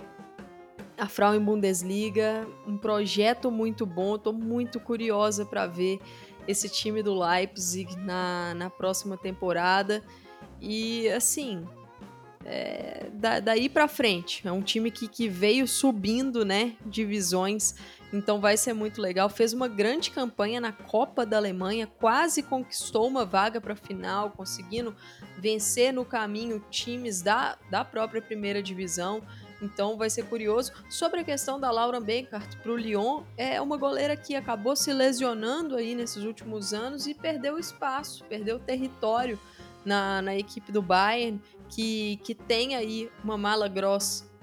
[0.98, 4.16] a Frauen Bundesliga, um projeto muito bom.
[4.16, 6.00] Estou muito curiosa para ver
[6.48, 10.04] esse time do Leipzig na, na próxima temporada.
[10.62, 11.66] E assim,
[12.46, 17.76] é, da, daí para frente, é um time que, que veio subindo, né, divisões.
[18.14, 19.30] Então vai ser muito legal.
[19.30, 24.32] Fez uma grande campanha na Copa da Alemanha, quase conquistou uma vaga para a final,
[24.32, 24.96] conseguindo
[25.38, 29.22] vencer no caminho times da, da própria primeira divisão.
[29.62, 30.72] Então vai ser curioso.
[30.90, 34.92] Sobre a questão da Laura Benkart para o Lyon, é uma goleira que acabou se
[34.94, 39.40] lesionando aí nesses últimos anos e perdeu espaço, perdeu território
[39.84, 44.35] na, na equipe do Bayern, que, que tem aí uma mala grossa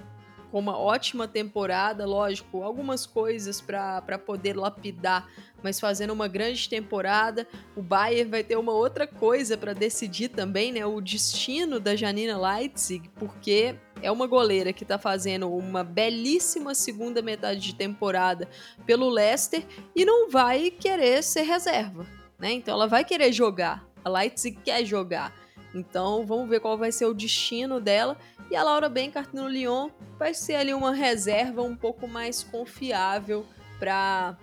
[0.52, 5.26] com uma ótima temporada, lógico, algumas coisas para poder lapidar,
[5.62, 7.48] mas fazendo uma grande temporada.
[7.74, 10.84] O Bayern vai ter uma outra coisa para decidir também, né?
[10.84, 17.22] O destino da Janina Leitzig, porque é uma goleira que está fazendo uma belíssima segunda
[17.22, 18.46] metade de temporada
[18.84, 19.64] pelo Leicester
[19.96, 22.06] e não vai querer ser reserva,
[22.38, 22.52] né?
[22.52, 23.88] Então ela vai querer jogar.
[24.04, 25.32] A Leipzig quer jogar.
[25.74, 28.16] Então vamos ver qual vai ser o destino dela.
[28.50, 33.46] E a Laura Benkart no Lyon vai ser ali uma reserva um pouco mais confiável
[33.78, 34.36] para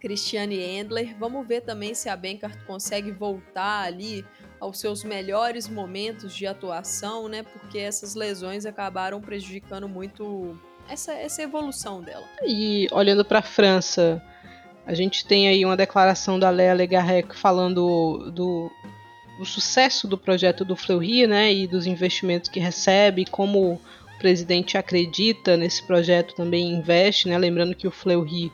[0.00, 1.16] Christiane Endler.
[1.18, 4.24] Vamos ver também se a Benkart consegue voltar ali
[4.60, 7.44] aos seus melhores momentos de atuação, né?
[7.44, 12.26] Porque essas lesões acabaram prejudicando muito essa, essa evolução dela.
[12.44, 14.22] E olhando para a França,
[14.86, 18.70] a gente tem aí uma declaração da Léa Legarrec falando do,
[19.38, 23.80] o sucesso do projeto do Fleury, né, e dos investimentos que recebe, como o
[24.18, 28.52] presidente acredita nesse projeto, também investe, né, lembrando que o Fleury,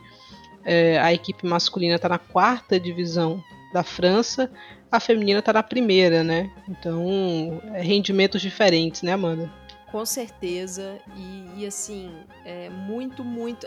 [0.63, 4.49] é, a equipe masculina está na quarta divisão da França,
[4.91, 9.51] a feminina está na primeira, né, então é rendimentos diferentes, né, Amanda?
[9.95, 10.99] Com certeza.
[11.15, 13.65] E, e assim, é muito, muito.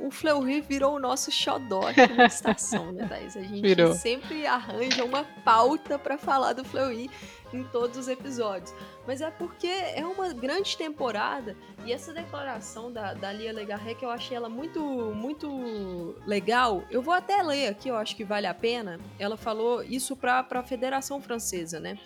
[0.00, 3.36] o Fleury virou o nosso xodó aqui na estação, né, Thaís?
[3.36, 3.92] A gente virou.
[3.92, 7.10] sempre arranja uma pauta para falar do Fleury
[7.52, 8.74] em todos os episódios.
[9.06, 14.06] Mas é porque é uma grande temporada e essa declaração da, da Lia Legarré, que
[14.06, 14.80] eu achei ela muito,
[15.14, 18.98] muito legal, eu vou até ler aqui, eu acho que vale a pena.
[19.18, 21.98] Ela falou isso para a Federação Francesa, né?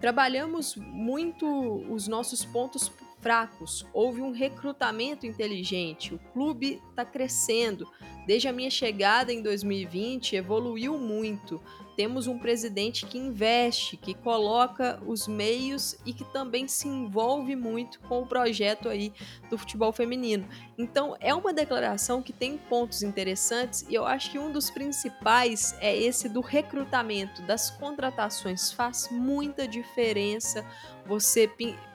[0.00, 1.46] Trabalhamos muito
[1.90, 3.86] os nossos pontos fracos.
[3.92, 6.14] Houve um recrutamento inteligente.
[6.14, 7.88] O clube está crescendo.
[8.26, 11.60] Desde a minha chegada em 2020, evoluiu muito
[11.96, 17.98] temos um presidente que investe, que coloca os meios e que também se envolve muito
[18.00, 19.12] com o projeto aí
[19.48, 20.46] do futebol feminino.
[20.76, 25.74] Então, é uma declaração que tem pontos interessantes e eu acho que um dos principais
[25.80, 28.70] é esse do recrutamento, das contratações.
[28.70, 30.64] Faz muita diferença
[31.06, 31.50] você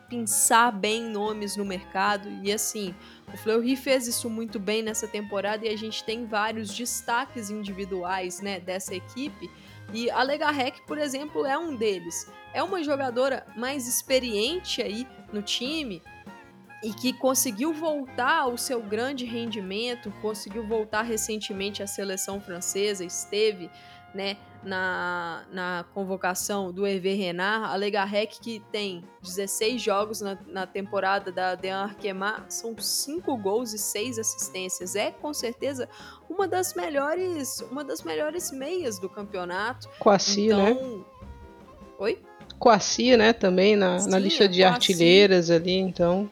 [0.09, 2.93] pensar bem nomes no mercado e assim,
[3.33, 8.41] o Fleury fez isso muito bem nessa temporada e a gente tem vários destaques individuais,
[8.41, 9.49] né, dessa equipe
[9.93, 12.31] e a Legarrec, por exemplo, é um deles.
[12.53, 16.01] É uma jogadora mais experiente aí no time
[16.83, 23.69] e que conseguiu voltar ao seu grande rendimento, conseguiu voltar recentemente à seleção francesa, esteve
[24.13, 30.67] né, na, na convocação do Hervé Renard, a Legarrec que tem 16 jogos na, na
[30.67, 34.95] temporada da Dean Arquemar, são 5 gols e 6 assistências.
[34.95, 35.89] É com certeza
[36.29, 39.89] uma das melhores, uma das melhores meias do campeonato.
[39.99, 40.71] Coacia, né?
[40.71, 40.97] então...
[40.97, 41.03] né?
[41.99, 42.19] Oi?
[42.59, 46.29] Coacia, né, também na, Sim, na lista de artilheiras ali, então.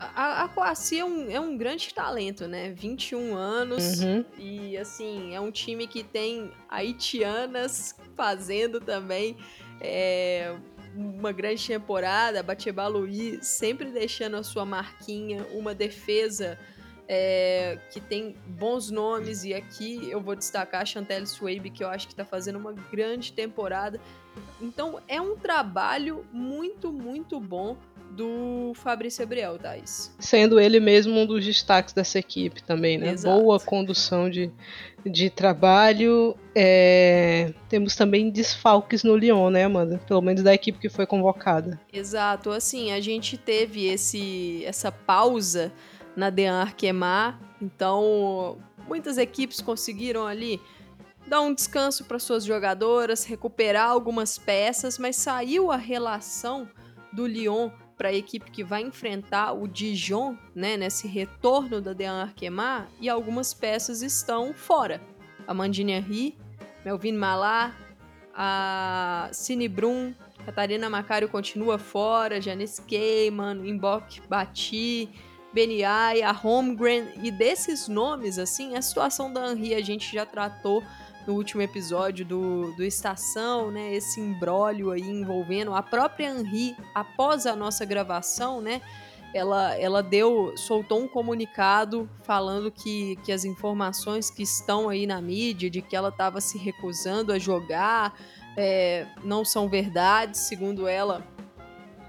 [0.00, 2.70] A, a Coaci é um, é um grande talento, né?
[2.70, 4.24] 21 anos uhum.
[4.38, 9.36] e, assim, é um time que tem haitianas fazendo também
[9.78, 10.56] é,
[10.94, 12.42] uma grande temporada.
[12.42, 16.58] Bateba Luiz sempre deixando a sua marquinha, uma defesa
[17.06, 19.44] é, que tem bons nomes.
[19.44, 22.72] E aqui eu vou destacar a Chantelle Swabe, que eu acho que está fazendo uma
[22.72, 24.00] grande temporada.
[24.60, 27.76] Então é um trabalho muito, muito bom
[28.10, 30.14] do Fabrício Abriel, Thais.
[30.18, 33.12] Sendo ele mesmo um dos destaques dessa equipe também, né?
[33.12, 33.40] Exato.
[33.40, 34.50] Boa condução de,
[35.06, 36.36] de trabalho.
[36.54, 37.52] É...
[37.68, 40.00] Temos também desfalques no Lyon, né, Amanda?
[40.06, 41.80] Pelo menos da equipe que foi convocada.
[41.92, 42.50] Exato.
[42.50, 45.72] Assim, a gente teve esse, essa pausa
[46.16, 48.58] na Dean Arquemar, então
[48.88, 50.60] muitas equipes conseguiram ali
[51.26, 56.68] dar um descanso para suas jogadoras, recuperar algumas peças, mas saiu a relação
[57.12, 57.70] do Lyon
[58.00, 63.10] para a equipe que vai enfrentar o Dijon, né, nesse retorno da Dean Arquemar, e
[63.10, 65.02] algumas peças estão fora.
[65.46, 66.34] A Mandine Henry,
[66.82, 67.74] Melvin Malá,
[68.34, 70.14] a Cine Brum,
[70.46, 75.10] Catarina Macário continua fora, Janice Keyman, Imbok Bati,
[75.52, 80.82] Beniai, a Holmgren, e desses nomes, assim, a situação da Henry a gente já tratou
[81.26, 83.94] no último episódio do, do Estação, né?
[83.94, 88.80] Esse imbróglio aí envolvendo a própria Henri após a nossa gravação, né?
[89.32, 95.20] Ela, ela deu, soltou um comunicado falando que, que as informações que estão aí na
[95.20, 98.12] mídia de que ela estava se recusando a jogar
[98.56, 101.24] é, não são verdade, segundo ela,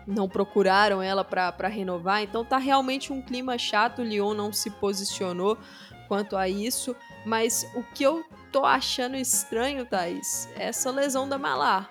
[0.07, 2.24] não procuraram ela para renovar.
[2.24, 3.99] Então tá realmente um clima chato.
[3.99, 5.57] O Lyon não se posicionou
[6.07, 6.95] quanto a isso.
[7.26, 11.89] Mas o que eu tô achando estranho, Thaís, é essa lesão da Malar.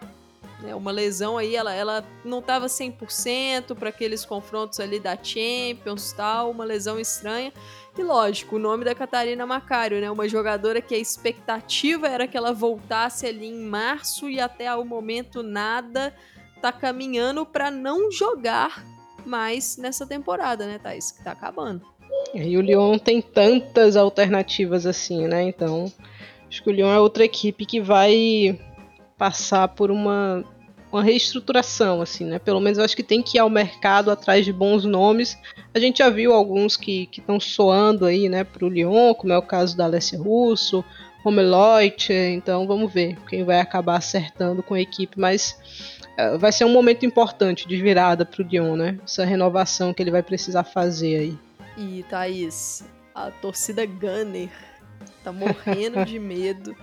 [0.66, 6.12] É uma lesão aí, ela, ela não estava 100% para aqueles confrontos ali da Champions
[6.12, 7.50] tal, uma lesão estranha.
[7.96, 10.11] E lógico, o nome da Catarina Macário, né?
[10.11, 14.84] Uma jogadora que a expectativa era que ela voltasse ali em março e até o
[14.84, 16.14] momento nada
[16.61, 18.84] tá caminhando para não jogar
[19.24, 21.11] mais nessa temporada, né, Thaís?
[21.11, 21.87] Que tá acabando.
[22.34, 25.42] E o Lyon tem tantas alternativas assim, né?
[25.42, 25.91] Então,
[26.51, 28.59] acho que o Lyon é outra equipe que vai
[29.17, 30.45] passar por uma,
[30.91, 32.39] uma reestruturação, assim, né?
[32.41, 35.39] Pelo menos eu acho que tem que ir ao mercado atrás de bons nomes.
[35.72, 39.39] A gente já viu alguns que estão soando aí, né, para o Lyon, como é
[39.39, 40.85] o caso da Alessia Russo,
[41.22, 45.57] Romeloit, então vamos ver quem vai acabar acertando com a equipe, mas
[46.18, 48.99] uh, vai ser um momento importante de virada para o Lyon, né?
[49.05, 51.39] Essa renovação que ele vai precisar fazer aí.
[51.77, 54.49] E Thaís, a torcida Gunner
[55.22, 56.77] tá morrendo de medo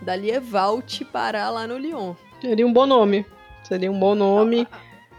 [0.00, 2.14] da Lievalt parar lá no Lyon.
[2.40, 3.24] Seria um bom nome.
[3.62, 4.66] Seria um bom nome.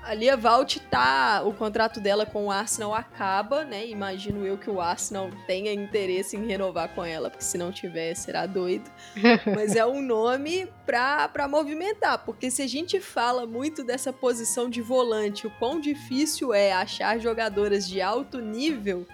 [0.03, 1.41] A Lia Valt tá.
[1.45, 3.87] O contrato dela com o Arsenal acaba, né?
[3.87, 8.13] Imagino eu que o Arsenal tenha interesse em renovar com ela, porque se não tiver,
[8.13, 8.91] será doido.
[9.55, 14.69] Mas é um nome pra, pra movimentar, porque se a gente fala muito dessa posição
[14.69, 19.07] de volante, o quão difícil é achar jogadoras de alto nível.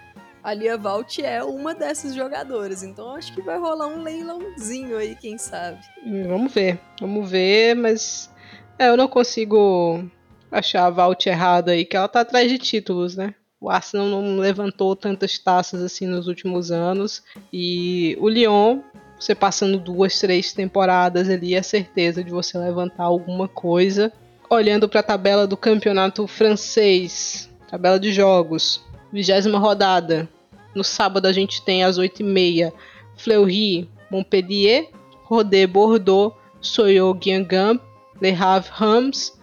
[0.44, 5.16] A Lia Valt é uma dessas jogadoras, então acho que vai rolar um leilãozinho aí,
[5.16, 5.80] quem sabe.
[6.28, 8.30] Vamos ver, vamos ver, mas
[8.78, 10.04] é, eu não consigo
[10.50, 13.36] achar a Valt errada aí, que ela tá atrás de títulos, né?
[13.62, 17.22] O Arsenal não levantou tantas taças assim nos últimos anos.
[17.52, 18.80] E o Lyon,
[19.20, 24.14] você passando duas, três temporadas ali, é certeza de você levantar alguma coisa.
[24.50, 30.30] Olhando para a tabela do campeonato francês, tabela de jogos, vigésima rodada.
[30.76, 32.72] No sábado a gente tem às 8h30
[33.18, 34.90] Fleury, Montpellier,
[35.24, 37.82] Rodé, Bordeaux, Soyo, Guingamp,
[38.22, 39.34] Le Havre, Rams,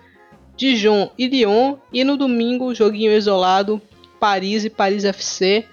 [0.57, 1.77] Dijon e Lyon.
[1.93, 3.81] E no domingo, joguinho isolado,
[4.19, 5.65] Paris e Paris FC.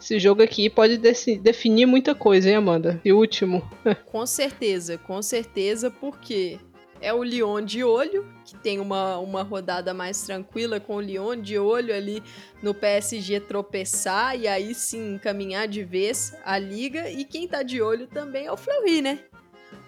[0.00, 3.00] Esse jogo aqui pode definir muita coisa, hein, Amanda?
[3.04, 3.68] E último.
[4.06, 6.58] com certeza, com certeza, porque
[7.00, 11.36] é o Lyon de olho, que tem uma, uma rodada mais tranquila com o Lyon
[11.36, 12.22] de olho ali
[12.62, 17.10] no PSG tropeçar e aí sim caminhar de vez a liga.
[17.10, 19.18] E quem tá de olho também é o Fleury, né?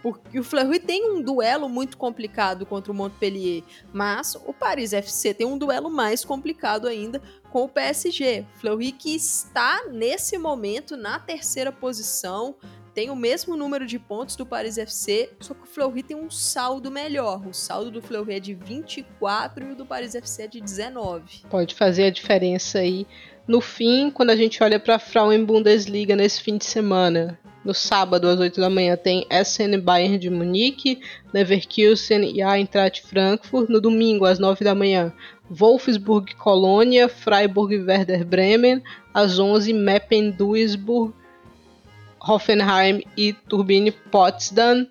[0.02, 3.62] Porque o Fleury tem um duelo muito complicado contra o Montpellier,
[3.92, 7.20] mas o Paris FC tem um duelo mais complicado ainda
[7.50, 8.46] com o PSG.
[8.56, 12.56] Fleury que está nesse momento na terceira posição,
[12.94, 16.30] tem o mesmo número de pontos do Paris FC, só que o Fleury tem um
[16.30, 17.46] saldo melhor.
[17.46, 21.42] O saldo do Fleury é de 24 e o do Paris FC é de 19.
[21.48, 23.06] Pode fazer a diferença aí
[23.50, 27.36] no fim, quando a gente olha para a Frauen Bundesliga nesse fim de semana.
[27.64, 31.00] No sábado, às 8 da manhã, tem SN Bayern de Munique,
[31.32, 33.68] Leverkusen e Eintracht Frankfurt.
[33.68, 35.12] No domingo, às 9 da manhã,
[35.50, 38.82] Wolfsburg Colônia, Freiburg Werder Bremen.
[39.12, 41.12] Às 11, Meppen Duisburg,
[42.20, 44.86] Hoffenheim e Turbine Potsdam.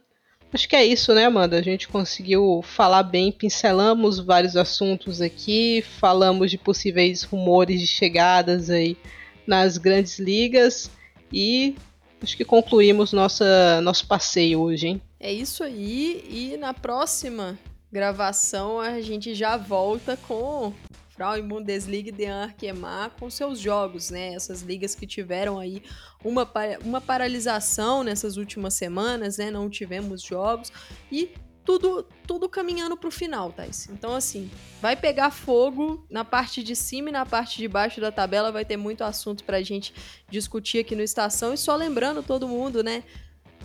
[0.51, 1.57] Acho que é isso, né, Amanda?
[1.57, 8.69] A gente conseguiu falar bem, pincelamos vários assuntos aqui, falamos de possíveis rumores de chegadas
[8.71, 8.97] aí
[9.45, 10.89] nas grandes ligas
[11.31, 11.75] e
[12.21, 15.01] acho que concluímos nossa, nosso passeio hoje, hein?
[15.19, 17.57] É isso aí, e na próxima
[17.91, 20.73] gravação a gente já volta com
[21.19, 24.35] Frauen Bundesliga de Arkema com seus jogos, né?
[24.35, 25.83] Essas ligas que tiveram aí
[26.23, 26.49] uma,
[26.81, 29.51] uma paralisação nessas últimas semanas, né?
[29.51, 30.71] Não tivemos jogos
[31.11, 31.29] e
[31.65, 33.89] tudo, tudo caminhando para o final, Thais.
[33.91, 34.49] Então, assim,
[34.81, 38.49] vai pegar fogo na parte de cima e na parte de baixo da tabela.
[38.49, 39.93] Vai ter muito assunto para a gente
[40.29, 41.53] discutir aqui no Estação.
[41.53, 43.03] E só lembrando todo mundo, né?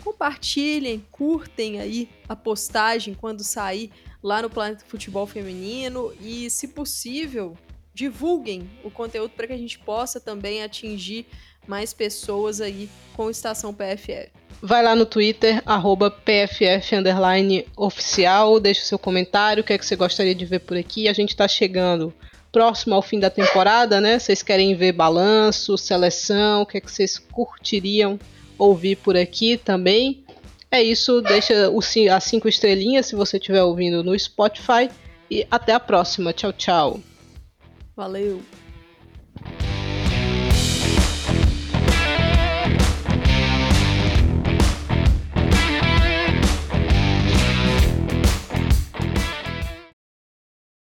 [0.03, 3.93] Compartilhem, curtem aí a postagem quando sair
[4.25, 7.55] lá no Planeta Futebol Feminino e, se possível,
[7.93, 11.27] divulguem o conteúdo para que a gente possa também atingir
[11.67, 14.31] mais pessoas aí com Estação PFF.
[14.63, 16.95] Vai lá no Twitter, arroba PFF
[17.77, 21.07] oficial, deixa o seu comentário, o que é que você gostaria de ver por aqui.
[21.07, 22.11] A gente está chegando
[22.51, 24.17] próximo ao fim da temporada, né?
[24.17, 28.19] Vocês querem ver balanço, seleção, o que é que vocês curtiriam
[28.57, 30.24] ouvir por aqui também.
[30.75, 31.79] É isso, deixa o,
[32.11, 34.91] as cinco estrelinhas se você estiver ouvindo no Spotify.
[35.31, 36.33] E até a próxima.
[36.33, 36.99] Tchau, tchau.
[37.95, 38.41] Valeu.